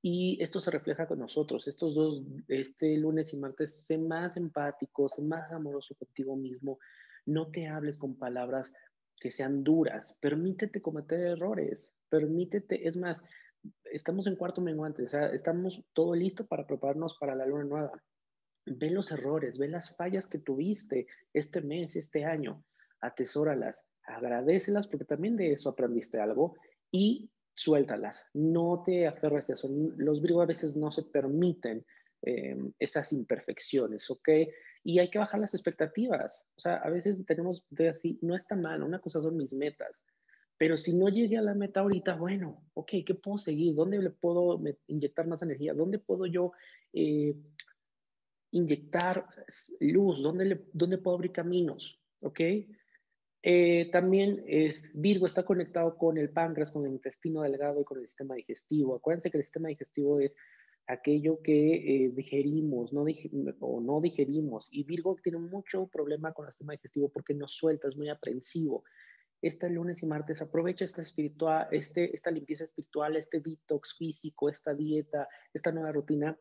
Y 0.03 0.37
esto 0.43 0.59
se 0.59 0.69
refleja 0.69 1.07
con 1.07 1.17
nosotros. 1.17 1.67
Estos 1.67 1.95
dos, 1.95 2.21
este 2.47 2.95
lunes 2.97 3.33
y 3.33 3.37
martes, 3.37 3.85
sé 3.85 3.97
más 3.97 4.37
empático, 4.37 5.09
sé 5.09 5.23
más 5.23 5.51
amoroso 5.51 5.95
contigo 5.95 6.35
mismo. 6.35 6.77
No 7.25 7.49
te 7.49 7.67
hables 7.67 7.97
con 7.97 8.15
palabras 8.17 8.75
que 9.19 9.31
sean 9.31 9.63
duras. 9.63 10.15
Permítete 10.19 10.81
cometer 10.81 11.21
errores. 11.21 11.95
Permítete, 12.09 12.87
es 12.87 12.97
más, 12.97 13.23
estamos 13.85 14.27
en 14.27 14.35
cuarto 14.35 14.61
menguante, 14.61 15.03
o 15.03 15.07
sea, 15.07 15.27
estamos 15.27 15.83
todo 15.93 16.13
listo 16.13 16.45
para 16.45 16.67
prepararnos 16.67 17.17
para 17.17 17.33
la 17.33 17.47
luna 17.47 17.63
nueva 17.63 18.03
ve 18.65 18.89
los 18.89 19.11
errores, 19.11 19.57
ve 19.57 19.67
las 19.67 19.95
fallas 19.95 20.27
que 20.27 20.39
tuviste 20.39 21.07
este 21.33 21.61
mes, 21.61 21.95
este 21.95 22.25
año, 22.25 22.63
atesóralas, 23.01 23.85
agradecelas 24.05 24.87
porque 24.87 25.05
también 25.05 25.35
de 25.35 25.51
eso 25.51 25.69
aprendiste 25.69 26.19
algo 26.19 26.55
y 26.91 27.29
suéltalas, 27.55 28.29
no 28.33 28.83
te 28.85 29.07
aferres 29.07 29.49
a 29.49 29.53
eso. 29.53 29.69
Los 29.97 30.21
Virgo 30.21 30.41
a 30.41 30.45
veces 30.45 30.75
no 30.75 30.91
se 30.91 31.03
permiten 31.03 31.85
em, 32.21 32.71
esas 32.79 33.13
imperfecciones, 33.13 34.09
¿ok? 34.09 34.29
Y 34.83 34.99
hay 34.99 35.09
que 35.09 35.19
bajar 35.19 35.39
las 35.39 35.53
expectativas. 35.53 36.45
O 36.55 36.61
sea, 36.61 36.75
a 36.77 36.89
veces 36.89 37.23
tenemos 37.25 37.65
de 37.69 37.89
así, 37.89 38.17
no 38.21 38.35
está 38.35 38.55
mal, 38.55 38.83
una 38.83 38.99
cosa 38.99 39.21
son 39.21 39.37
mis 39.37 39.53
metas, 39.53 40.05
Pero 40.57 40.77
si 40.77 40.95
no 40.95 41.09
llegué 41.09 41.37
a 41.37 41.41
la 41.41 41.55
meta 41.55 41.81
ahorita, 41.81 42.15
bueno, 42.15 42.63
ok, 42.73 42.91
¿qué 43.05 43.15
puedo 43.15 43.37
seguir? 43.37 43.75
¿Dónde 43.75 43.97
le 43.99 44.11
puedo 44.11 44.61
inyectar 44.87 45.27
más 45.27 45.41
energía? 45.41 45.73
¿Dónde 45.73 45.99
puedo 45.99 46.25
yo 46.25 46.51
eh, 46.93 47.35
inyectar 48.51 49.25
luz? 49.79 50.21
¿Dónde, 50.21 50.65
¿Dónde 50.71 50.99
puedo 50.99 51.15
abrir 51.15 51.31
caminos? 51.31 51.99
¿Ok? 52.21 52.39
Eh, 53.45 53.89
también 53.91 54.41
es, 54.47 54.89
Virgo 54.93 55.25
está 55.25 55.43
conectado 55.43 55.97
con 55.97 56.17
el 56.17 56.29
páncreas, 56.29 56.71
con 56.71 56.85
el 56.85 56.93
intestino 56.93 57.41
delgado 57.41 57.81
y 57.81 57.83
con 57.83 57.99
el 57.99 58.07
sistema 58.07 58.35
digestivo. 58.35 58.95
Acuérdense 58.95 59.29
que 59.29 59.37
el 59.37 59.43
sistema 59.43 59.67
digestivo 59.67 60.21
es 60.21 60.35
aquello 60.87 61.41
que 61.41 62.05
eh, 62.05 62.11
digerimos 62.13 62.93
no 62.93 63.05
o 63.59 63.81
no 63.81 63.99
digerimos. 63.99 64.69
Y 64.71 64.85
Virgo 64.85 65.17
tiene 65.21 65.39
mucho 65.39 65.87
problema 65.87 66.31
con 66.33 66.45
el 66.45 66.53
sistema 66.53 66.71
digestivo 66.71 67.09
porque 67.09 67.33
no 67.33 67.49
suelta, 67.49 67.89
es 67.89 67.97
muy 67.97 68.07
aprensivo. 68.09 68.85
Este 69.41 69.69
lunes 69.69 70.01
y 70.01 70.07
martes 70.07 70.41
aprovecha 70.41 70.85
esta, 70.85 71.01
espiritual, 71.01 71.67
este, 71.71 72.15
esta 72.15 72.31
limpieza 72.31 72.63
espiritual, 72.63 73.17
este 73.17 73.41
detox 73.41 73.97
físico, 73.97 74.47
esta 74.47 74.73
dieta, 74.73 75.27
esta 75.53 75.73
nueva 75.73 75.91
rutina 75.91 76.37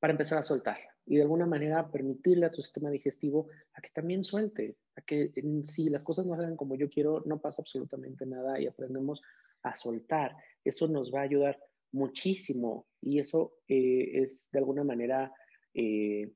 para 0.00 0.12
empezar 0.12 0.38
a 0.38 0.42
soltar 0.42 0.78
y 1.06 1.16
de 1.16 1.22
alguna 1.22 1.46
manera 1.46 1.90
permitirle 1.90 2.46
a 2.46 2.50
tu 2.50 2.62
sistema 2.62 2.90
digestivo 2.90 3.48
a 3.74 3.80
que 3.80 3.90
también 3.90 4.22
suelte, 4.22 4.76
a 4.96 5.02
que 5.02 5.32
si 5.62 5.90
las 5.90 6.04
cosas 6.04 6.26
no 6.26 6.36
salgan 6.36 6.56
como 6.56 6.76
yo 6.76 6.88
quiero, 6.88 7.22
no 7.26 7.40
pasa 7.40 7.62
absolutamente 7.62 8.26
nada 8.26 8.60
y 8.60 8.66
aprendemos 8.66 9.20
a 9.62 9.74
soltar. 9.74 10.36
Eso 10.64 10.86
nos 10.88 11.12
va 11.12 11.20
a 11.20 11.24
ayudar 11.24 11.58
muchísimo 11.92 12.86
y 13.00 13.18
eso 13.18 13.54
eh, 13.66 14.22
es 14.22 14.50
de 14.52 14.58
alguna 14.60 14.84
manera, 14.84 15.32
eh, 15.74 16.32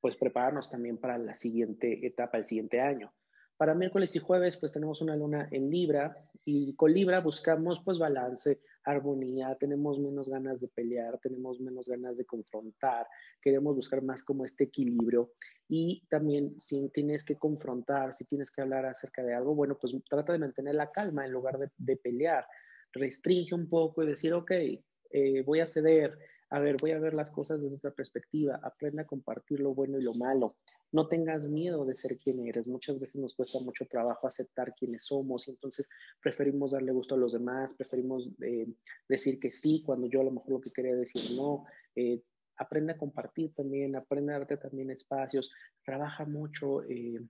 pues 0.00 0.16
prepararnos 0.16 0.70
también 0.70 0.98
para 0.98 1.18
la 1.18 1.34
siguiente 1.36 2.06
etapa, 2.06 2.38
el 2.38 2.44
siguiente 2.44 2.80
año. 2.80 3.12
Para 3.56 3.74
miércoles 3.74 4.14
y 4.16 4.18
jueves, 4.18 4.56
pues 4.56 4.72
tenemos 4.72 5.00
una 5.00 5.14
luna 5.14 5.48
en 5.52 5.70
Libra 5.70 6.16
y 6.44 6.74
con 6.74 6.92
Libra 6.92 7.20
buscamos 7.20 7.80
pues 7.84 7.98
balance, 7.98 8.60
armonía, 8.84 9.56
tenemos 9.58 9.98
menos 10.00 10.28
ganas 10.28 10.60
de 10.60 10.68
pelear, 10.68 11.18
tenemos 11.18 11.60
menos 11.60 11.86
ganas 11.86 12.16
de 12.16 12.24
confrontar, 12.24 13.06
queremos 13.40 13.76
buscar 13.76 14.02
más 14.02 14.24
como 14.24 14.44
este 14.44 14.64
equilibrio 14.64 15.30
y 15.68 16.04
también 16.08 16.58
si 16.58 16.88
tienes 16.90 17.24
que 17.24 17.36
confrontar, 17.36 18.12
si 18.12 18.24
tienes 18.24 18.50
que 18.50 18.62
hablar 18.62 18.86
acerca 18.86 19.22
de 19.22 19.34
algo, 19.34 19.54
bueno, 19.54 19.78
pues 19.80 19.94
trata 20.10 20.32
de 20.32 20.40
mantener 20.40 20.74
la 20.74 20.90
calma 20.90 21.24
en 21.24 21.32
lugar 21.32 21.58
de, 21.76 21.96
pelear, 21.96 22.46
restringe 22.92 23.54
un 23.54 23.68
poco 23.68 24.02
y 24.02 24.08
decir, 24.08 24.34
ok, 24.34 24.50
eh, 24.50 25.42
voy 25.46 25.60
a 25.60 25.66
ceder, 25.66 26.18
a 26.50 26.60
ver, 26.60 26.76
voy 26.80 26.92
a 26.92 26.98
ver 26.98 27.14
las 27.14 27.30
cosas 27.30 27.60
desde 27.60 27.76
otra 27.76 27.90
perspectiva, 27.90 28.60
aprende 28.62 29.02
a 29.02 29.06
compartir 29.06 29.60
lo 29.60 29.74
bueno 29.74 29.98
y 29.98 30.02
lo 30.02 30.14
malo. 30.14 30.56
No 30.92 31.08
tengas 31.08 31.44
miedo 31.44 31.84
de 31.84 31.94
ser 31.94 32.16
quien 32.16 32.46
eres. 32.46 32.68
Muchas 32.68 33.00
veces 33.00 33.16
nos 33.20 33.34
cuesta 33.34 33.58
mucho 33.60 33.86
trabajo 33.86 34.26
aceptar 34.26 34.74
quiénes 34.74 35.04
somos 35.04 35.48
y 35.48 35.52
entonces 35.52 35.88
preferimos 36.20 36.72
darle 36.72 36.92
gusto 36.92 37.14
a 37.14 37.18
los 37.18 37.32
demás, 37.32 37.74
preferimos 37.74 38.28
eh, 38.42 38.66
decir 39.08 39.40
que 39.40 39.50
sí 39.50 39.82
cuando 39.84 40.06
yo 40.06 40.20
a 40.20 40.24
lo 40.24 40.30
mejor 40.30 40.52
lo 40.52 40.60
que 40.60 40.70
quería 40.70 40.94
decir 40.94 41.36
no. 41.36 41.64
Eh, 41.96 42.22
aprende 42.56 42.92
a 42.92 42.98
compartir 42.98 43.52
también, 43.54 43.96
aprende 43.96 44.32
a 44.32 44.38
darte 44.38 44.56
también 44.56 44.90
espacios, 44.90 45.52
trabaja 45.82 46.24
mucho 46.24 46.84
eh, 46.84 47.20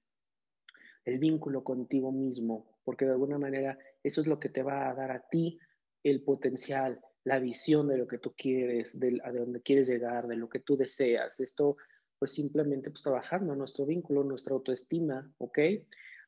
el 1.04 1.18
vínculo 1.18 1.64
contigo 1.64 2.12
mismo, 2.12 2.78
porque 2.84 3.04
de 3.04 3.12
alguna 3.12 3.38
manera 3.38 3.78
eso 4.02 4.20
es 4.20 4.26
lo 4.26 4.38
que 4.38 4.48
te 4.48 4.62
va 4.62 4.90
a 4.90 4.94
dar 4.94 5.10
a 5.10 5.26
ti 5.28 5.58
el 6.02 6.22
potencial, 6.22 7.00
la 7.24 7.38
visión 7.38 7.88
de 7.88 7.98
lo 7.98 8.06
que 8.06 8.18
tú 8.18 8.34
quieres, 8.36 8.98
de 8.98 9.20
a 9.24 9.32
dónde 9.32 9.62
quieres 9.62 9.88
llegar, 9.88 10.28
de 10.28 10.36
lo 10.36 10.48
que 10.48 10.60
tú 10.60 10.76
deseas. 10.76 11.40
Esto, 11.40 11.76
pues 12.18 12.32
simplemente 12.32 12.90
pues 12.90 13.02
trabajando 13.02 13.56
nuestro 13.56 13.86
vínculo, 13.86 14.22
nuestra 14.22 14.54
autoestima, 14.54 15.30
¿ok? 15.38 15.58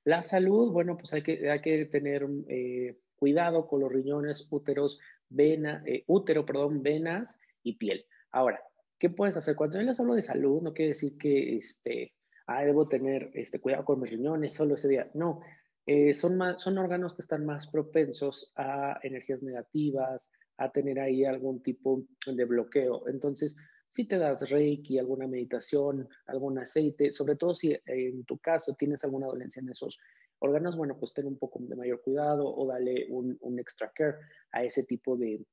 La 0.05 0.23
salud, 0.23 0.73
bueno, 0.73 0.97
pues 0.97 1.13
hay 1.13 1.23
que, 1.23 1.51
hay 1.51 1.61
que 1.61 1.85
tener 1.87 2.27
eh, 2.49 2.99
cuidado 3.17 3.67
con 3.67 3.81
los 3.81 3.93
riñones, 3.93 4.47
úteros, 4.51 4.99
vena, 5.29 5.83
eh, 5.87 6.05
útero, 6.07 6.47
perdón, 6.47 6.83
venas 6.83 7.39
y 7.63 7.77
piel. 7.77 8.07
Ahora, 8.31 8.61
¿qué 8.99 9.11
puedes 9.11 9.37
hacer? 9.37 9.57
Cuando 9.57 9.79
yo 9.79 9.83
les 9.85 10.01
hablo 10.01 10.15
de 10.15 10.23
salud, 10.23 10.63
no 10.63 10.73
quiere 10.73 10.91
decir 10.91 11.19
que, 11.19 11.57
este, 11.57 12.15
ah, 12.47 12.65
debo 12.65 12.89
tener 12.89 13.31
este, 13.35 13.61
cuidado 13.61 13.85
con 13.85 14.01
mis 14.01 14.11
riñones 14.11 14.55
solo 14.55 14.77
ese 14.77 14.89
día. 14.89 15.11
No, 15.15 15.41
eh, 15.87 16.15
son, 16.15 16.37
más, 16.37 16.61
son 16.63 16.79
órganos 16.79 17.15
que 17.15 17.23
están 17.23 17.45
más 17.45 17.67
propensos 17.67 18.53
a 18.57 18.99
energías 19.03 19.43
negativas, 19.43 20.31
a 20.59 20.71
tener 20.71 21.01
ahí 21.01 21.25
algún 21.25 21.63
tipo 21.63 22.03
de 22.27 22.45
bloqueo. 22.45 23.09
Entonces, 23.09 23.57
si 23.89 24.07
te 24.07 24.19
das 24.19 24.51
reiki, 24.51 24.99
alguna 24.99 25.27
meditación, 25.27 26.09
algún 26.27 26.59
aceite, 26.59 27.13
sobre 27.13 27.37
todo 27.37 27.55
si 27.55 27.77
en 27.87 28.25
tu 28.25 28.39
caso 28.39 28.75
tienes 28.75 29.05
alguna 29.05 29.27
dolencia 29.27 29.61
en 29.61 29.69
esos 29.69 29.99
órganos, 30.39 30.77
bueno, 30.77 30.99
pues 30.99 31.15
ten 31.15 31.27
un 31.27 31.39
poco 31.39 31.61
de 31.63 31.77
mayor 31.77 32.03
cuidado 32.03 32.47
o 32.47 32.67
dale 32.67 33.07
un, 33.09 33.59
extra 33.59 33.91
care 33.95 34.17
a 34.53 34.65
ese 34.65 34.85
tipo 34.85 35.17
de, 35.17 35.45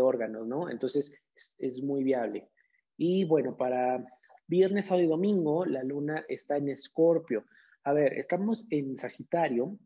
órganos, 0.00 0.46
¿no? 0.46 0.70
Entonces, 0.70 1.12
es, 1.34 1.54
es, 1.58 1.82
muy 1.82 2.04
viable. 2.04 2.48
Y 2.96 3.24
bueno, 3.24 3.56
para 3.56 4.04
viernes, 4.46 4.86
sábado 4.86 5.04
y 5.04 5.08
domingo, 5.08 5.66
la 5.66 5.82
luna 5.82 6.24
está 6.28 6.56
en 6.56 6.68
escorpio. 6.68 7.44
A 7.84 7.92
ver, 7.92 8.14
estamos 8.14 8.66
en 8.70 8.96
Sagitario, 8.96 9.76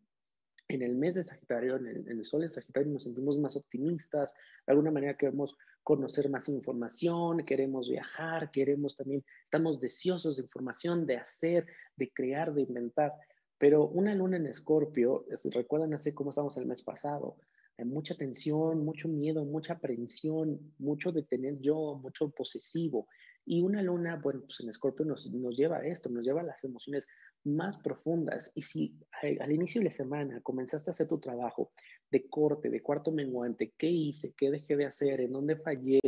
en 0.68 0.82
el 0.82 0.94
mes 0.96 1.14
de 1.14 1.24
Sagitario, 1.24 1.76
en 1.76 1.86
el, 2.08 2.24
sol 2.24 2.42
de 2.42 2.48
Sagitario, 2.48 2.92
nos 2.92 3.04
sentimos 3.04 3.38
más 3.38 3.56
optimistas, 3.56 4.34
de 4.66 4.72
alguna 4.72 4.90
manera 4.90 5.16
queremos 5.16 5.56
conocer 5.82 6.28
más 6.28 6.48
información, 6.48 7.44
queremos 7.44 7.88
viajar, 7.88 8.50
queremos 8.50 8.96
también, 8.96 9.24
estamos 9.44 9.80
deseosos 9.80 10.36
de 10.36 10.42
información, 10.42 11.06
de 11.06 11.16
hacer, 11.16 11.66
de 11.96 12.10
crear, 12.10 12.52
de 12.52 12.62
inventar. 12.62 13.12
Pero 13.58 13.86
una 13.86 14.14
luna 14.14 14.36
en 14.36 14.46
Escorpio, 14.46 15.24
recuerdan 15.44 15.94
así 15.94 16.12
como 16.12 16.30
estamos 16.30 16.56
el 16.56 16.66
mes 16.66 16.82
pasado, 16.82 17.36
hay 17.78 17.84
mucha 17.84 18.14
tensión, 18.16 18.84
mucho 18.84 19.06
miedo, 19.08 19.44
mucha 19.44 19.74
aprensión, 19.74 20.74
mucho 20.78 21.12
de 21.12 21.22
tener 21.22 21.60
yo, 21.60 22.00
mucho 22.02 22.30
posesivo. 22.30 23.06
Y 23.44 23.62
una 23.62 23.82
luna, 23.82 24.16
bueno, 24.16 24.40
pues 24.40 24.60
en 24.60 24.70
Escorpio 24.70 25.04
nos, 25.04 25.30
nos 25.30 25.56
lleva 25.56 25.76
a 25.76 25.86
esto, 25.86 26.08
nos 26.08 26.24
lleva 26.24 26.40
a 26.40 26.44
las 26.44 26.64
emociones 26.64 27.06
más 27.46 27.78
profundas. 27.78 28.50
Y 28.54 28.62
si 28.62 28.98
al 29.22 29.52
inicio 29.52 29.80
de 29.80 29.86
la 29.86 29.90
semana 29.90 30.40
comenzaste 30.42 30.90
a 30.90 30.92
hacer 30.92 31.06
tu 31.06 31.18
trabajo 31.18 31.70
de 32.10 32.28
corte, 32.28 32.68
de 32.68 32.82
cuarto 32.82 33.12
menguante, 33.12 33.72
qué 33.78 33.88
hice, 33.88 34.34
qué 34.36 34.50
dejé 34.50 34.76
de 34.76 34.86
hacer, 34.86 35.20
en 35.20 35.32
dónde 35.32 35.56
fallé, 35.56 36.00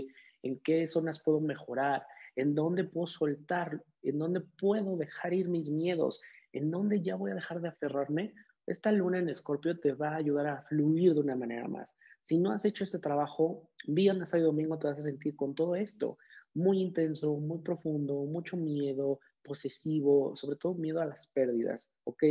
en 0.42 0.58
qué 0.60 0.86
zonas 0.86 1.22
puedo 1.22 1.40
mejorar, 1.40 2.06
en 2.36 2.54
dónde 2.54 2.84
puedo 2.84 3.06
soltar, 3.06 3.82
en 4.02 4.18
dónde 4.18 4.40
puedo 4.40 4.96
dejar 4.96 5.32
ir 5.32 5.48
mis 5.48 5.70
miedos, 5.70 6.20
en 6.52 6.70
dónde 6.70 7.02
ya 7.02 7.16
voy 7.16 7.30
a 7.30 7.34
dejar 7.34 7.60
de 7.60 7.68
aferrarme, 7.68 8.34
esta 8.68 8.92
luna 8.92 9.18
en 9.18 9.30
Escorpio 9.30 9.80
te 9.80 9.94
va 9.94 10.10
a 10.10 10.16
ayudar 10.16 10.46
a 10.46 10.62
fluir 10.62 11.14
de 11.14 11.20
una 11.20 11.34
manera 11.34 11.66
más. 11.68 11.96
Si 12.20 12.36
no 12.36 12.52
has 12.52 12.66
hecho 12.66 12.84
este 12.84 12.98
trabajo, 12.98 13.70
viernes 13.86 14.34
y 14.34 14.40
domingo 14.40 14.78
te 14.78 14.88
vas 14.88 14.98
a 14.98 15.02
sentir 15.04 15.34
con 15.36 15.54
todo 15.54 15.74
esto. 15.74 16.18
Muy 16.52 16.82
intenso, 16.82 17.34
muy 17.38 17.60
profundo, 17.60 18.26
mucho 18.26 18.58
miedo, 18.58 19.20
posesivo, 19.42 20.34
sobre 20.36 20.56
todo 20.56 20.74
miedo 20.74 21.00
a 21.00 21.06
las 21.06 21.28
pérdidas, 21.28 21.90
¿ok? 22.04 22.24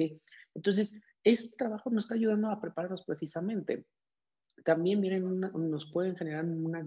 Entonces, 0.53 0.99
este 1.23 1.55
trabajo 1.57 1.89
nos 1.89 2.05
está 2.05 2.15
ayudando 2.15 2.49
a 2.49 2.61
prepararnos 2.61 3.03
precisamente. 3.03 3.85
También 4.63 5.01
vienen 5.01 5.39
nos 5.39 5.91
pueden 5.91 6.15
generar 6.15 6.45
una 6.45 6.85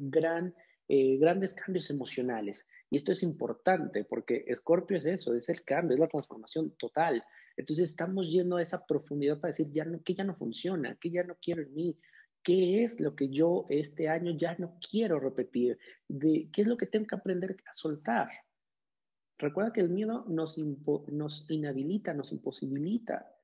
eh, 0.88 1.18
grandes 1.18 1.54
cambios 1.54 1.88
emocionales. 1.90 2.66
Y 2.90 2.96
esto 2.96 3.12
es 3.12 3.22
importante 3.22 4.04
porque 4.04 4.44
Escorpio 4.48 4.98
es 4.98 5.06
eso, 5.06 5.34
es 5.34 5.48
el 5.48 5.62
cambio, 5.62 5.94
es 5.94 6.00
la 6.00 6.08
transformación 6.08 6.72
total. 6.76 7.22
Entonces 7.56 7.90
estamos 7.90 8.28
yendo 8.28 8.56
a 8.56 8.62
esa 8.62 8.84
profundidad 8.84 9.38
para 9.38 9.52
decir 9.52 9.70
ya 9.70 9.84
no, 9.84 10.02
que 10.02 10.14
ya 10.14 10.24
no 10.24 10.34
funciona, 10.34 10.96
que 10.96 11.10
ya 11.10 11.22
no 11.22 11.36
quiero 11.40 11.62
en 11.62 11.74
mí, 11.74 11.98
qué 12.42 12.82
es 12.82 12.98
lo 12.98 13.14
que 13.14 13.28
yo 13.28 13.66
este 13.68 14.08
año 14.08 14.36
ya 14.36 14.56
no 14.58 14.78
quiero 14.80 15.20
repetir, 15.20 15.78
de 16.08 16.48
qué 16.52 16.62
es 16.62 16.66
lo 16.66 16.76
que 16.76 16.86
tengo 16.86 17.06
que 17.06 17.14
aprender 17.14 17.56
a 17.66 17.74
soltar. 17.74 18.28
Recuerda 19.40 19.72
que 19.72 19.80
el 19.80 19.88
miedo 19.88 20.26
nos, 20.28 20.58
inhabilita, 21.48 22.12
nos 22.12 22.30
imposibilita. 22.30 23.34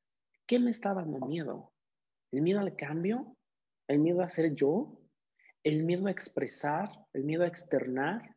¿Qué 0.46 0.58
me 0.58 0.70
está 0.70 0.92
dando 0.92 1.26
miedo? 1.26 1.72
¿El 2.30 2.42
miedo 2.42 2.60
al 2.60 2.76
cambio? 2.76 3.34
¿El 3.88 4.00
miedo 4.00 4.20
a 4.20 4.28
ser 4.28 4.54
yo? 4.54 5.00
¿El 5.64 5.84
miedo 5.84 6.06
a 6.06 6.10
expresar? 6.10 6.90
¿El 7.14 7.24
miedo 7.24 7.44
a 7.44 7.46
externar? 7.46 8.36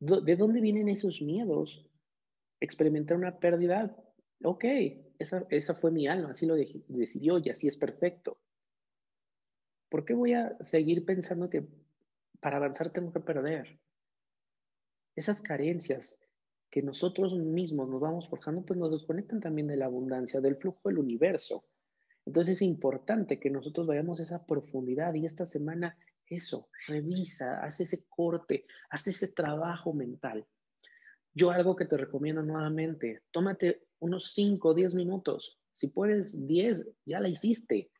¿De 0.00 0.34
dónde 0.34 0.60
vienen 0.60 0.88
esos 0.88 1.22
miedos? 1.22 1.88
Experimentar 2.60 3.16
una 3.16 3.38
pérdida. 3.38 3.96
Ok, 4.42 4.64
esa, 5.20 5.46
esa 5.50 5.74
fue 5.74 5.92
mi 5.92 6.08
alma, 6.08 6.32
así 6.32 6.44
lo 6.44 6.56
decidió 6.56 7.38
y 7.38 7.50
así 7.50 7.68
es 7.68 7.76
perfecto. 7.76 8.40
¿Por 9.88 10.04
qué 10.04 10.14
voy 10.14 10.32
a 10.32 10.58
seguir 10.64 11.04
pensando 11.04 11.48
que 11.48 11.68
para 12.40 12.56
avanzar 12.56 12.90
tengo 12.90 13.12
que 13.12 13.20
perder? 13.20 13.78
Esas 15.14 15.40
carencias 15.40 16.18
que 16.70 16.82
nosotros 16.82 17.34
mismos 17.34 17.88
nos 17.88 18.00
vamos 18.00 18.28
forjando, 18.28 18.62
pues 18.64 18.78
nos 18.78 18.92
desconectan 18.92 19.40
también 19.40 19.66
de 19.66 19.76
la 19.76 19.86
abundancia, 19.86 20.40
del 20.40 20.56
flujo 20.56 20.80
del 20.84 20.98
universo. 20.98 21.64
Entonces 22.26 22.56
es 22.56 22.62
importante 22.62 23.40
que 23.40 23.50
nosotros 23.50 23.86
vayamos 23.86 24.20
a 24.20 24.24
esa 24.24 24.44
profundidad 24.44 25.14
y 25.14 25.24
esta 25.24 25.46
semana 25.46 25.96
eso, 26.26 26.68
revisa, 26.86 27.60
haz 27.60 27.80
ese 27.80 28.04
corte, 28.08 28.66
haz 28.90 29.06
ese 29.06 29.28
trabajo 29.28 29.94
mental. 29.94 30.46
Yo 31.32 31.50
algo 31.50 31.74
que 31.74 31.86
te 31.86 31.96
recomiendo 31.96 32.42
nuevamente, 32.42 33.22
tómate 33.30 33.86
unos 34.00 34.32
5 34.34 34.68
o 34.68 34.74
10 34.74 34.94
minutos. 34.94 35.58
Si 35.72 35.88
puedes 35.88 36.46
10, 36.46 36.90
ya 37.06 37.20
la 37.20 37.28
hiciste 37.28 37.90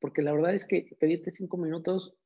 porque 0.00 0.22
la 0.22 0.32
verdad 0.32 0.54
es 0.54 0.64
que 0.64 0.96
pedirte 0.98 1.30
cinco 1.30 1.56
minutos, 1.56 2.16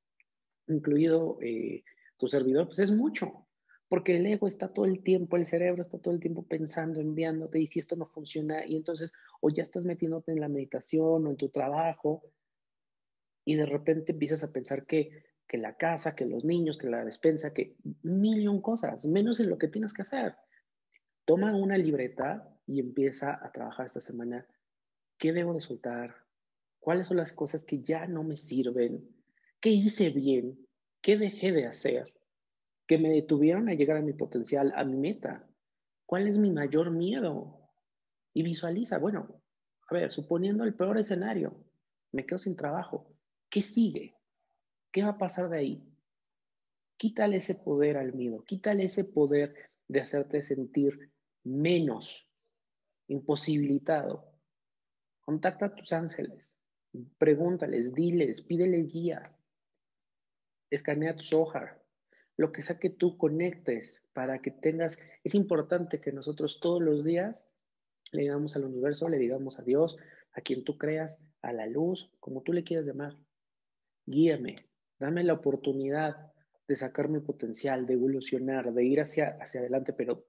incluido 0.69 1.39
eh, 1.41 1.85
tu 2.19 2.29
servidor, 2.29 2.67
pues 2.67 2.79
es 2.79 2.91
mucho, 2.91 3.47
porque 3.93 4.17
el 4.17 4.25
ego 4.25 4.49
está 4.49 4.73
todo 4.73 4.87
el 4.87 5.03
tiempo, 5.03 5.37
el 5.37 5.45
cerebro 5.45 5.83
está 5.83 5.99
todo 5.99 6.15
el 6.15 6.21
tiempo 6.21 6.47
pensando, 6.47 6.99
enviándote, 6.99 7.61
y 7.61 7.67
si 7.67 7.79
esto 7.79 7.95
no 7.95 8.07
funciona, 8.07 8.65
y 8.65 8.79
entonces 8.79 9.13
o 9.43 9.51
ya 9.51 9.63
estás 9.63 9.85
metiéndote 9.85 10.33
en 10.33 10.41
la 10.41 10.49
meditación 10.49 11.27
o 11.27 11.31
en 11.31 11.37
tu 11.37 11.51
trabajo, 11.51 12.23
y 13.45 13.55
de 13.55 13.67
repente 13.67 14.13
empiezas 14.13 14.43
a 14.45 14.51
pensar 14.51 14.87
que, 14.87 15.25
que 15.47 15.59
la 15.59 15.77
casa, 15.77 16.15
que 16.15 16.25
los 16.25 16.43
niños, 16.43 16.79
que 16.79 16.89
la 16.89 17.05
despensa, 17.05 17.53
que 17.53 17.77
millón 18.03 18.63
cosas, 18.63 19.05
menos 19.05 19.41
en 19.41 19.51
lo 19.51 19.59
que 19.59 19.69
tienes 19.69 19.93
que 19.93 20.01
hacer. 20.01 20.37
Toma 21.27 21.55
una 21.55 21.77
libreta 21.77 22.49
y 22.67 22.81
empieza 22.81 23.39
a 23.45 23.53
trabajar 23.53 23.85
esta 23.85 24.01
semana. 24.01 24.47
¿Qué 25.19 25.35
debo 25.35 25.53
de 25.53 25.61
soltar? 25.61 26.15
¿Cuáles 26.81 27.09
son 27.09 27.19
las 27.19 27.33
cosas 27.33 27.63
que 27.67 27.83
ya 27.83 28.07
no 28.07 28.25
me 28.25 28.39
sirven? 28.39 29.07
¿Qué 29.61 29.69
hice 29.69 30.09
bien? 30.09 30.67
¿Qué 31.03 31.19
dejé 31.19 31.53
de 31.53 31.67
hacer? 31.67 32.22
Que 32.93 32.99
me 32.99 33.09
detuvieron 33.09 33.71
a 33.71 33.73
llegar 33.73 33.97
a 33.97 34.03
mi 34.03 34.13
potencial, 34.13 34.71
a 34.77 34.85
mi 34.85 34.99
meta. 34.99 35.49
¿Cuál 36.05 36.29
es 36.29 36.37
mi 36.37 36.51
mayor 36.51 36.91
miedo? 36.91 37.71
Y 38.35 38.43
visualiza, 38.43 38.99
bueno, 38.99 39.41
a 39.89 39.95
ver, 39.95 40.13
suponiendo 40.13 40.63
el 40.65 40.75
peor 40.75 40.99
escenario, 40.99 41.57
me 42.11 42.27
quedo 42.27 42.37
sin 42.37 42.55
trabajo. 42.55 43.17
¿Qué 43.49 43.63
sigue? 43.63 44.15
¿Qué 44.91 45.05
va 45.05 45.13
a 45.13 45.17
pasar 45.17 45.49
de 45.49 45.57
ahí? 45.57 45.91
Quítale 46.99 47.39
ese 47.39 47.55
poder 47.55 47.97
al 47.97 48.13
miedo, 48.13 48.45
quítale 48.45 48.85
ese 48.85 49.05
poder 49.05 49.55
de 49.89 50.01
hacerte 50.03 50.43
sentir 50.43 51.11
menos, 51.45 52.31
imposibilitado. 53.09 54.35
Contacta 55.23 55.65
a 55.65 55.75
tus 55.75 55.95
ángeles, 55.95 56.59
pregúntales, 57.17 57.95
diles, 57.95 58.43
pídele 58.43 58.83
guía, 58.83 59.35
escanea 60.69 61.17
tus 61.17 61.33
hojas, 61.33 61.82
lo 62.37 62.53
que 62.53 62.63
sea 62.63 62.79
que 62.79 62.91
tú 62.91 63.17
conectes 63.19 64.03
para 64.13 64.41
que 64.41 64.51
tengas, 64.51 64.99
es 65.25 65.35
importante 65.35 66.01
que 66.01 66.13
nosotros 66.13 66.61
todos 66.61 66.81
los 66.83 67.05
días 67.05 67.45
le 68.13 68.23
digamos 68.23 68.57
al 68.57 68.65
universo, 68.65 69.09
le 69.09 69.19
digamos 69.19 69.59
a 69.59 69.63
Dios, 69.63 69.97
a 70.33 70.41
quien 70.41 70.65
tú 70.65 70.79
creas, 70.79 71.23
a 71.41 71.53
la 71.53 71.67
luz, 71.67 72.11
como 72.21 72.43
tú 72.43 72.53
le 72.53 72.63
quieras 72.63 72.87
llamar, 72.87 73.17
guíame, 74.07 74.57
dame 74.99 75.25
la 75.25 75.33
oportunidad 75.35 76.33
de 76.69 76.77
sacar 76.77 77.09
mi 77.09 77.21
potencial, 77.21 77.87
de 77.87 77.95
evolucionar, 77.95 78.73
de 78.73 78.85
ir 78.85 79.01
hacia, 79.01 79.37
hacia 79.41 79.61
adelante, 79.61 79.93
pero 79.93 80.27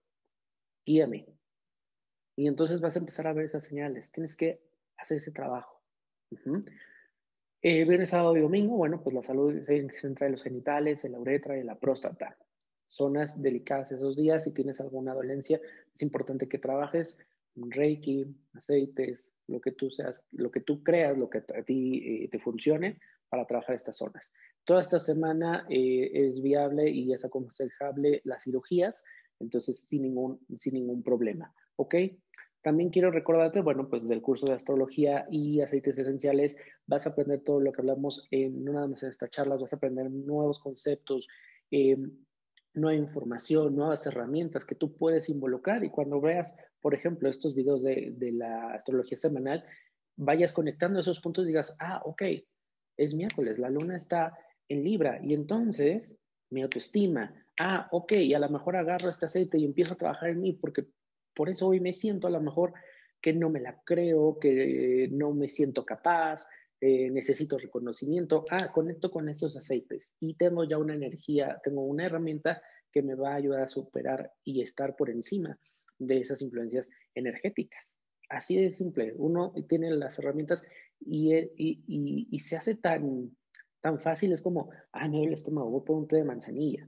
guíame. 0.86 1.28
Y 2.36 2.48
entonces 2.48 2.82
vas 2.82 2.96
a 2.96 3.00
empezar 3.00 3.28
a 3.28 3.34
ver 3.34 3.46
esas 3.46 3.64
señales. 3.64 4.12
Tienes 4.12 4.36
que 4.36 4.62
hacer 4.98 5.18
ese 5.18 5.32
trabajo. 5.32 5.82
Eh, 7.66 7.86
viernes, 7.86 8.10
sábado 8.10 8.36
y 8.36 8.42
domingo, 8.42 8.76
bueno, 8.76 9.02
pues 9.02 9.16
la 9.16 9.24
salud 9.24 9.62
se 9.62 9.90
centra 9.92 10.26
en 10.26 10.34
los 10.34 10.44
genitales, 10.44 11.06
en 11.06 11.14
la 11.14 11.20
uretra 11.20 11.56
y 11.56 11.62
en 11.62 11.68
la 11.68 11.80
próstata. 11.80 12.38
Zonas 12.86 13.42
delicadas 13.42 13.94
esos 13.94 14.18
días. 14.18 14.44
Si 14.44 14.54
tienes 14.54 14.82
alguna 14.82 15.14
dolencia, 15.14 15.62
es 15.96 16.02
importante 16.02 16.50
que 16.50 16.58
trabajes 16.58 17.18
reiki, 17.56 18.26
aceites, 18.54 19.32
lo 19.48 19.62
que 19.62 19.72
tú 19.72 19.90
seas, 19.90 20.26
lo 20.34 20.52
que 20.52 20.60
tú 20.60 20.84
creas, 20.84 21.18
lo 21.18 21.30
que 21.30 21.38
a 21.38 21.64
ti 21.64 22.04
eh, 22.06 22.28
te 22.28 22.38
funcione 22.38 23.00
para 23.30 23.48
trabajar 23.48 23.76
estas 23.76 23.96
zonas. 23.96 24.34
Toda 24.66 24.82
esta 24.82 25.00
semana 25.00 25.66
eh, 25.70 26.12
es 26.14 26.42
viable 26.42 26.90
y 26.90 27.14
es 27.14 27.24
aconsejable 27.24 28.20
las 28.26 28.44
cirugías, 28.44 29.06
entonces 29.40 29.80
sin 29.88 30.02
ningún, 30.02 30.46
sin 30.58 30.74
ningún 30.74 31.02
problema, 31.02 31.56
¿ok? 31.78 31.96
También 32.64 32.90
quiero 32.90 33.12
recordarte, 33.12 33.60
bueno, 33.60 33.90
pues 33.90 34.08
del 34.08 34.22
curso 34.22 34.48
de 34.48 34.54
astrología 34.54 35.28
y 35.30 35.60
aceites 35.60 36.00
esenciales, 36.00 36.58
vas 36.88 37.06
a 37.06 37.10
aprender 37.10 37.42
todo 37.42 37.60
lo 37.60 37.74
que 37.74 37.82
hablamos 37.82 38.26
en, 38.32 38.64
más 38.64 39.04
en 39.04 39.10
estas 39.10 39.30
charlas, 39.30 39.62
vas 39.62 39.74
a 39.74 39.76
aprender 39.76 40.10
nuevos 40.10 40.60
conceptos, 40.60 41.28
eh, 41.72 41.98
nueva 42.74 42.98
información, 42.98 43.76
nuevas 43.76 44.06
herramientas 44.08 44.64
que 44.64 44.76
tú 44.76 44.96
puedes 44.96 45.30
involucrar. 45.30 45.84
Y 45.84 45.90
cuando 45.90 46.22
veas, 46.22 46.56
por 46.80 46.96
ejemplo, 46.96 47.30
estos 47.30 47.54
videos 47.54 47.84
de, 47.84 48.14
de 48.16 48.32
la 48.32 48.74
astrología 48.74 49.18
semanal, 49.18 49.66
vayas 50.16 50.54
conectando 50.54 51.02
esos 51.02 51.20
puntos 51.20 51.44
y 51.44 51.50
digas, 51.50 51.76
ah, 51.82 52.02
ok, 52.06 52.24
es 52.98 53.14
miércoles, 53.14 53.60
la 53.60 53.70
luna 53.70 53.98
está 53.98 54.38
en 54.70 54.86
Libra 54.86 55.20
y 55.22 55.34
entonces 55.34 56.16
mi 56.50 56.62
autoestima, 56.62 57.34
ah, 57.60 57.90
ok, 57.92 58.14
y 58.14 58.34
a 58.34 58.40
lo 58.40 58.48
mejor 58.48 58.78
agarro 58.78 59.10
este 59.10 59.26
aceite 59.26 59.58
y 59.58 59.66
empiezo 59.66 59.96
a 59.96 59.98
trabajar 59.98 60.30
en 60.30 60.42
mí 60.42 60.54
porque 60.54 60.86
por 61.34 61.50
eso 61.50 61.68
hoy 61.68 61.80
me 61.80 61.94
siento 61.94 62.28
a 62.28 62.32
lo 62.32 62.42
mejor 62.42 62.74
que 63.22 63.34
no 63.34 63.50
me 63.50 63.62
la 63.62 63.82
creo, 63.86 64.38
que 64.40 65.08
no 65.12 65.34
me 65.34 65.48
siento 65.48 65.86
capaz, 65.86 66.46
eh, 66.82 67.10
necesito 67.10 67.58
reconocimiento, 67.58 68.44
ah, 68.50 68.68
conecto 68.74 69.10
con 69.10 69.30
estos 69.30 69.56
aceites 69.56 70.14
y 70.20 70.36
tengo 70.36 70.66
ya 70.66 70.78
una 70.78 70.94
energía, 70.94 71.62
tengo 71.64 71.86
una 71.86 72.06
herramienta 72.06 72.62
que 72.92 73.02
me 73.02 73.16
va 73.16 73.32
a 73.32 73.36
ayudar 73.36 73.62
a 73.62 73.68
superar 73.70 74.34
y 74.44 74.62
estar 74.62 74.96
por 74.98 75.10
encima 75.10 75.58
de 75.98 76.20
esas 76.20 76.42
influencias 76.42 76.90
energéticas. 77.16 77.96
Así 78.30 78.62
de 78.62 78.72
simple, 78.72 79.14
uno 79.16 79.54
tiene 79.70 79.92
las 79.92 80.20
herramientas 80.20 80.64
y, 81.00 81.34
y, 81.56 82.40
se 82.40 82.58
hace 82.58 82.76
tan, 82.76 83.36
tan 83.80 84.00
fácil, 84.00 84.34
es 84.34 84.42
como, 84.42 84.70
ah, 84.92 85.08
me 85.08 85.18
duele 85.18 85.28
el 85.30 85.34
estómago, 85.36 85.70
voy 85.70 85.84
por 85.86 85.98
un 85.98 86.08
té 86.08 86.18
de 86.18 86.24
manzanilla. 86.26 86.88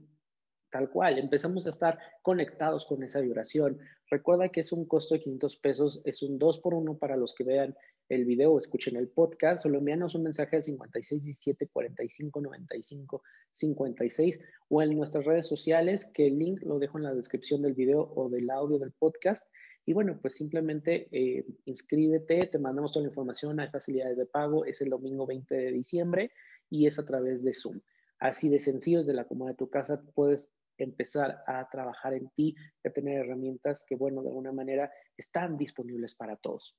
Tal 0.70 0.90
cual, 0.90 1.18
empezamos 1.18 1.66
a 1.66 1.70
estar 1.70 1.98
conectados 2.22 2.84
con 2.84 3.02
esa 3.02 3.20
vibración. 3.20 3.78
Recuerda 4.08 4.50
que 4.50 4.60
es 4.60 4.72
un 4.72 4.86
costo 4.86 5.14
de 5.14 5.20
500 5.20 5.56
pesos, 5.56 6.00
es 6.04 6.22
un 6.22 6.38
2 6.38 6.60
por 6.60 6.74
1 6.74 6.98
para 6.98 7.16
los 7.16 7.34
que 7.34 7.44
vean 7.44 7.74
el 8.08 8.24
video 8.24 8.52
o 8.52 8.58
escuchen 8.58 8.96
el 8.96 9.08
podcast, 9.08 9.64
solo 9.64 9.78
envíanos 9.78 10.14
un 10.14 10.22
mensaje 10.22 10.56
al 10.56 10.62
5617 10.62 11.68
45 11.68 12.40
95 12.40 13.22
56 13.52 14.40
o 14.68 14.82
en 14.82 14.96
nuestras 14.96 15.24
redes 15.24 15.46
sociales, 15.46 16.08
que 16.14 16.28
el 16.28 16.38
link 16.38 16.62
lo 16.62 16.78
dejo 16.78 16.98
en 16.98 17.04
la 17.04 17.14
descripción 17.14 17.62
del 17.62 17.74
video 17.74 18.12
o 18.14 18.28
del 18.28 18.48
audio 18.50 18.78
del 18.78 18.92
podcast 18.92 19.48
y 19.88 19.92
bueno, 19.92 20.18
pues 20.20 20.34
simplemente 20.34 21.08
eh, 21.12 21.46
inscríbete, 21.64 22.48
te 22.48 22.58
mandamos 22.58 22.92
toda 22.92 23.04
la 23.04 23.10
información, 23.10 23.60
hay 23.60 23.68
facilidades 23.68 24.16
de 24.16 24.26
pago, 24.26 24.64
es 24.64 24.80
el 24.80 24.90
domingo 24.90 25.26
20 25.26 25.54
de 25.54 25.70
diciembre 25.70 26.32
y 26.68 26.88
es 26.88 26.98
a 26.98 27.04
través 27.04 27.44
de 27.44 27.54
Zoom. 27.54 27.80
Así 28.18 28.48
de 28.48 28.58
sencillo, 28.58 28.98
desde 28.98 29.14
la 29.14 29.26
comodidad 29.26 29.54
de 29.54 29.58
tu 29.58 29.70
casa 29.70 30.02
puedes 30.14 30.50
empezar 30.84 31.42
a 31.46 31.68
trabajar 31.70 32.14
en 32.14 32.28
ti, 32.30 32.54
a 32.84 32.90
tener 32.90 33.24
herramientas 33.24 33.84
que, 33.86 33.96
bueno, 33.96 34.22
de 34.22 34.28
alguna 34.28 34.52
manera 34.52 34.90
están 35.16 35.56
disponibles 35.56 36.14
para 36.14 36.36
todos. 36.36 36.76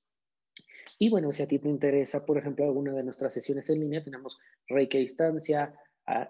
Y 0.99 1.09
bueno, 1.09 1.31
si 1.31 1.43
a 1.43 1.47
ti 1.47 1.59
te 1.59 1.69
interesa, 1.69 2.25
por 2.25 2.37
ejemplo, 2.37 2.65
alguna 2.65 2.93
de 2.93 3.03
nuestras 3.03 3.33
sesiones 3.33 3.69
en 3.69 3.79
línea, 3.79 4.03
tenemos 4.03 4.39
Reiki 4.67 4.97
a 4.97 5.01
distancia, 5.01 5.75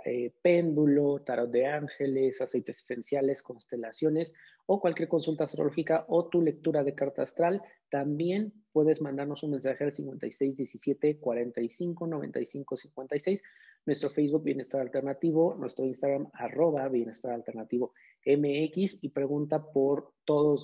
eh, 0.05 0.33
péndulo, 0.41 1.21
tarot 1.23 1.51
de 1.51 1.67
ángeles, 1.67 2.41
aceites 2.41 2.79
esenciales, 2.79 3.43
constelaciones 3.43 4.33
o 4.65 4.81
cualquier 4.81 5.07
consulta 5.07 5.43
astrológica 5.43 6.03
o 6.07 6.27
tu 6.29 6.41
lectura 6.41 6.83
de 6.83 6.95
carta 6.95 7.21
astral, 7.21 7.61
también 7.89 8.51
puedes 8.71 9.01
mandarnos 9.01 9.43
un 9.43 9.51
mensaje 9.51 9.83
al 9.83 9.91
56 9.91 10.55
17 10.57 11.19
45 11.19 12.07
95 12.07 12.75
56, 12.75 13.43
nuestro 13.87 14.09
Facebook 14.09 14.43
Bienestar 14.43 14.81
Alternativo, 14.81 15.55
nuestro 15.55 15.85
Instagram 15.85 16.29
arroba 16.33 16.89
Bienestar 16.89 17.31
Alternativo 17.31 17.93
MX 18.25 19.01
y 19.01 19.09
pregunta 19.09 19.63
por 19.63 20.11
toda 20.25 20.57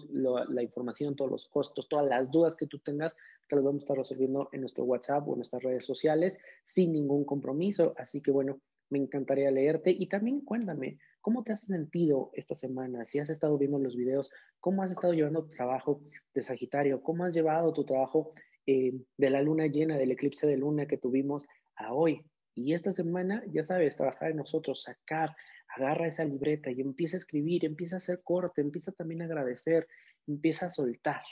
la 0.50 0.62
información, 0.62 1.16
todos 1.16 1.32
los 1.32 1.48
costos, 1.48 1.88
todas 1.88 2.06
las 2.06 2.30
dudas 2.30 2.58
que 2.58 2.68
tú 2.68 2.80
tengas, 2.80 3.16
te 3.48 3.56
las 3.56 3.64
vamos 3.64 3.82
a 3.82 3.84
estar 3.86 3.98
resolviendo 3.98 4.50
en 4.52 4.60
nuestro 4.60 4.84
WhatsApp 4.84 5.26
o 5.26 5.32
en 5.32 5.38
nuestras 5.38 5.64
redes 5.64 5.86
sociales 5.86 6.38
sin 6.66 6.92
ningún 6.92 7.24
compromiso. 7.24 7.94
Así 7.98 8.22
que 8.22 8.32
bueno, 8.32 8.60
me 8.90 9.00
encantaría 9.00 9.50
leerte 9.52 9.92
y 9.92 10.08
también 10.08 10.42
cuéntame 10.42 11.00
cómo 11.22 11.46
te 11.46 11.54
has 11.54 11.62
sentido 11.62 12.30
esta 12.34 12.56
semana, 12.56 13.06
si 13.06 13.20
has 13.20 13.30
estado 13.30 13.58
viendo 13.58 13.80
los 13.80 13.96
videos, 13.96 14.32
cómo 14.60 14.84
has 14.84 14.92
estado 14.92 15.14
llevando 15.14 15.46
tu 15.46 15.56
trabajo 15.56 16.02
de 16.34 16.42
Sagitario, 16.42 17.02
cómo 17.02 17.24
has 17.24 17.34
llevado 17.34 17.72
tu 17.72 17.86
trabajo 17.86 18.34
eh, 18.66 18.94
de 19.16 19.30
la 19.30 19.42
luna 19.42 19.68
llena, 19.68 19.98
del 19.98 20.12
eclipse 20.12 20.46
de 20.46 20.58
luna 20.58 20.88
que 20.88 20.98
tuvimos 20.98 21.48
a 21.78 21.94
hoy. 21.94 22.22
Y 22.56 22.74
esta 22.74 22.92
semana, 22.92 23.44
ya 23.52 23.64
sabes, 23.64 23.98
trabajar 23.98 24.32
en 24.32 24.38
nosotros, 24.38 24.84
sacar, 24.84 25.36
agarra 25.76 26.08
esa 26.08 26.26
libreta 26.26 26.72
y 26.72 26.82
empieza 26.82 27.18
a 27.18 27.20
escribir, 27.20 27.66
empieza 27.66 27.96
a 27.96 27.98
hacer 27.98 28.22
corte, 28.24 28.62
empieza 28.62 28.92
también 28.92 29.22
a 29.22 29.26
agradecer, 29.26 29.88
empieza 30.28 30.68
a 30.68 30.70
soltar, 30.70 31.24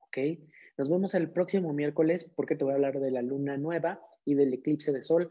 ¿ok? 0.00 0.18
Nos 0.78 0.90
vemos 0.90 1.14
el 1.14 1.30
próximo 1.30 1.72
miércoles 1.72 2.30
porque 2.34 2.56
te 2.56 2.64
voy 2.64 2.72
a 2.72 2.76
hablar 2.76 2.98
de 3.00 3.10
la 3.10 3.22
luna 3.22 3.56
nueva 3.58 4.00
y 4.24 4.34
del 4.34 4.54
eclipse 4.54 4.92
de 4.92 5.02
sol 5.02 5.28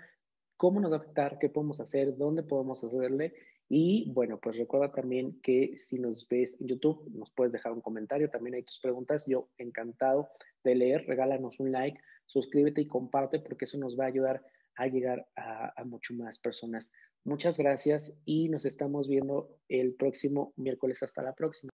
cómo 0.62 0.80
nos 0.80 0.92
va 0.92 0.98
a 0.98 1.00
afectar, 1.00 1.40
qué 1.40 1.50
podemos 1.50 1.80
hacer, 1.80 2.16
dónde 2.18 2.44
podemos 2.44 2.84
hacerle. 2.84 3.34
Y 3.68 4.12
bueno, 4.12 4.40
pues 4.40 4.58
recuerda 4.58 4.92
también 4.92 5.42
que 5.42 5.76
si 5.80 5.98
nos 5.98 6.28
ves 6.30 6.56
en 6.62 6.68
YouTube, 6.68 7.10
nos 7.16 7.32
puedes 7.32 7.52
dejar 7.52 7.72
un 7.72 7.82
comentario, 7.82 8.30
también 8.30 8.54
hay 8.54 8.62
tus 8.62 8.80
preguntas. 8.80 9.26
Yo 9.26 9.50
encantado 9.58 10.30
de 10.64 10.76
leer, 10.76 11.08
regálanos 11.08 11.60
un 11.60 11.72
like, 11.72 12.00
suscríbete 12.28 12.82
y 12.82 12.88
comparte 12.88 13.40
porque 13.40 13.66
eso 13.66 13.80
nos 13.80 14.00
va 14.00 14.04
a 14.04 14.10
ayudar 14.10 14.46
a 14.82 14.88
llegar 14.88 15.28
a, 15.36 15.74
a 15.80 15.84
mucho 15.86 16.14
más 16.14 16.40
personas. 16.40 16.92
Muchas 17.24 17.58
gracias 17.58 18.14
y 18.26 18.50
nos 18.50 18.66
estamos 18.66 19.08
viendo 19.08 19.50
el 19.70 19.94
próximo 19.96 20.54
miércoles. 20.58 21.04
Hasta 21.04 21.22
la 21.22 21.34
próxima. 21.34 21.72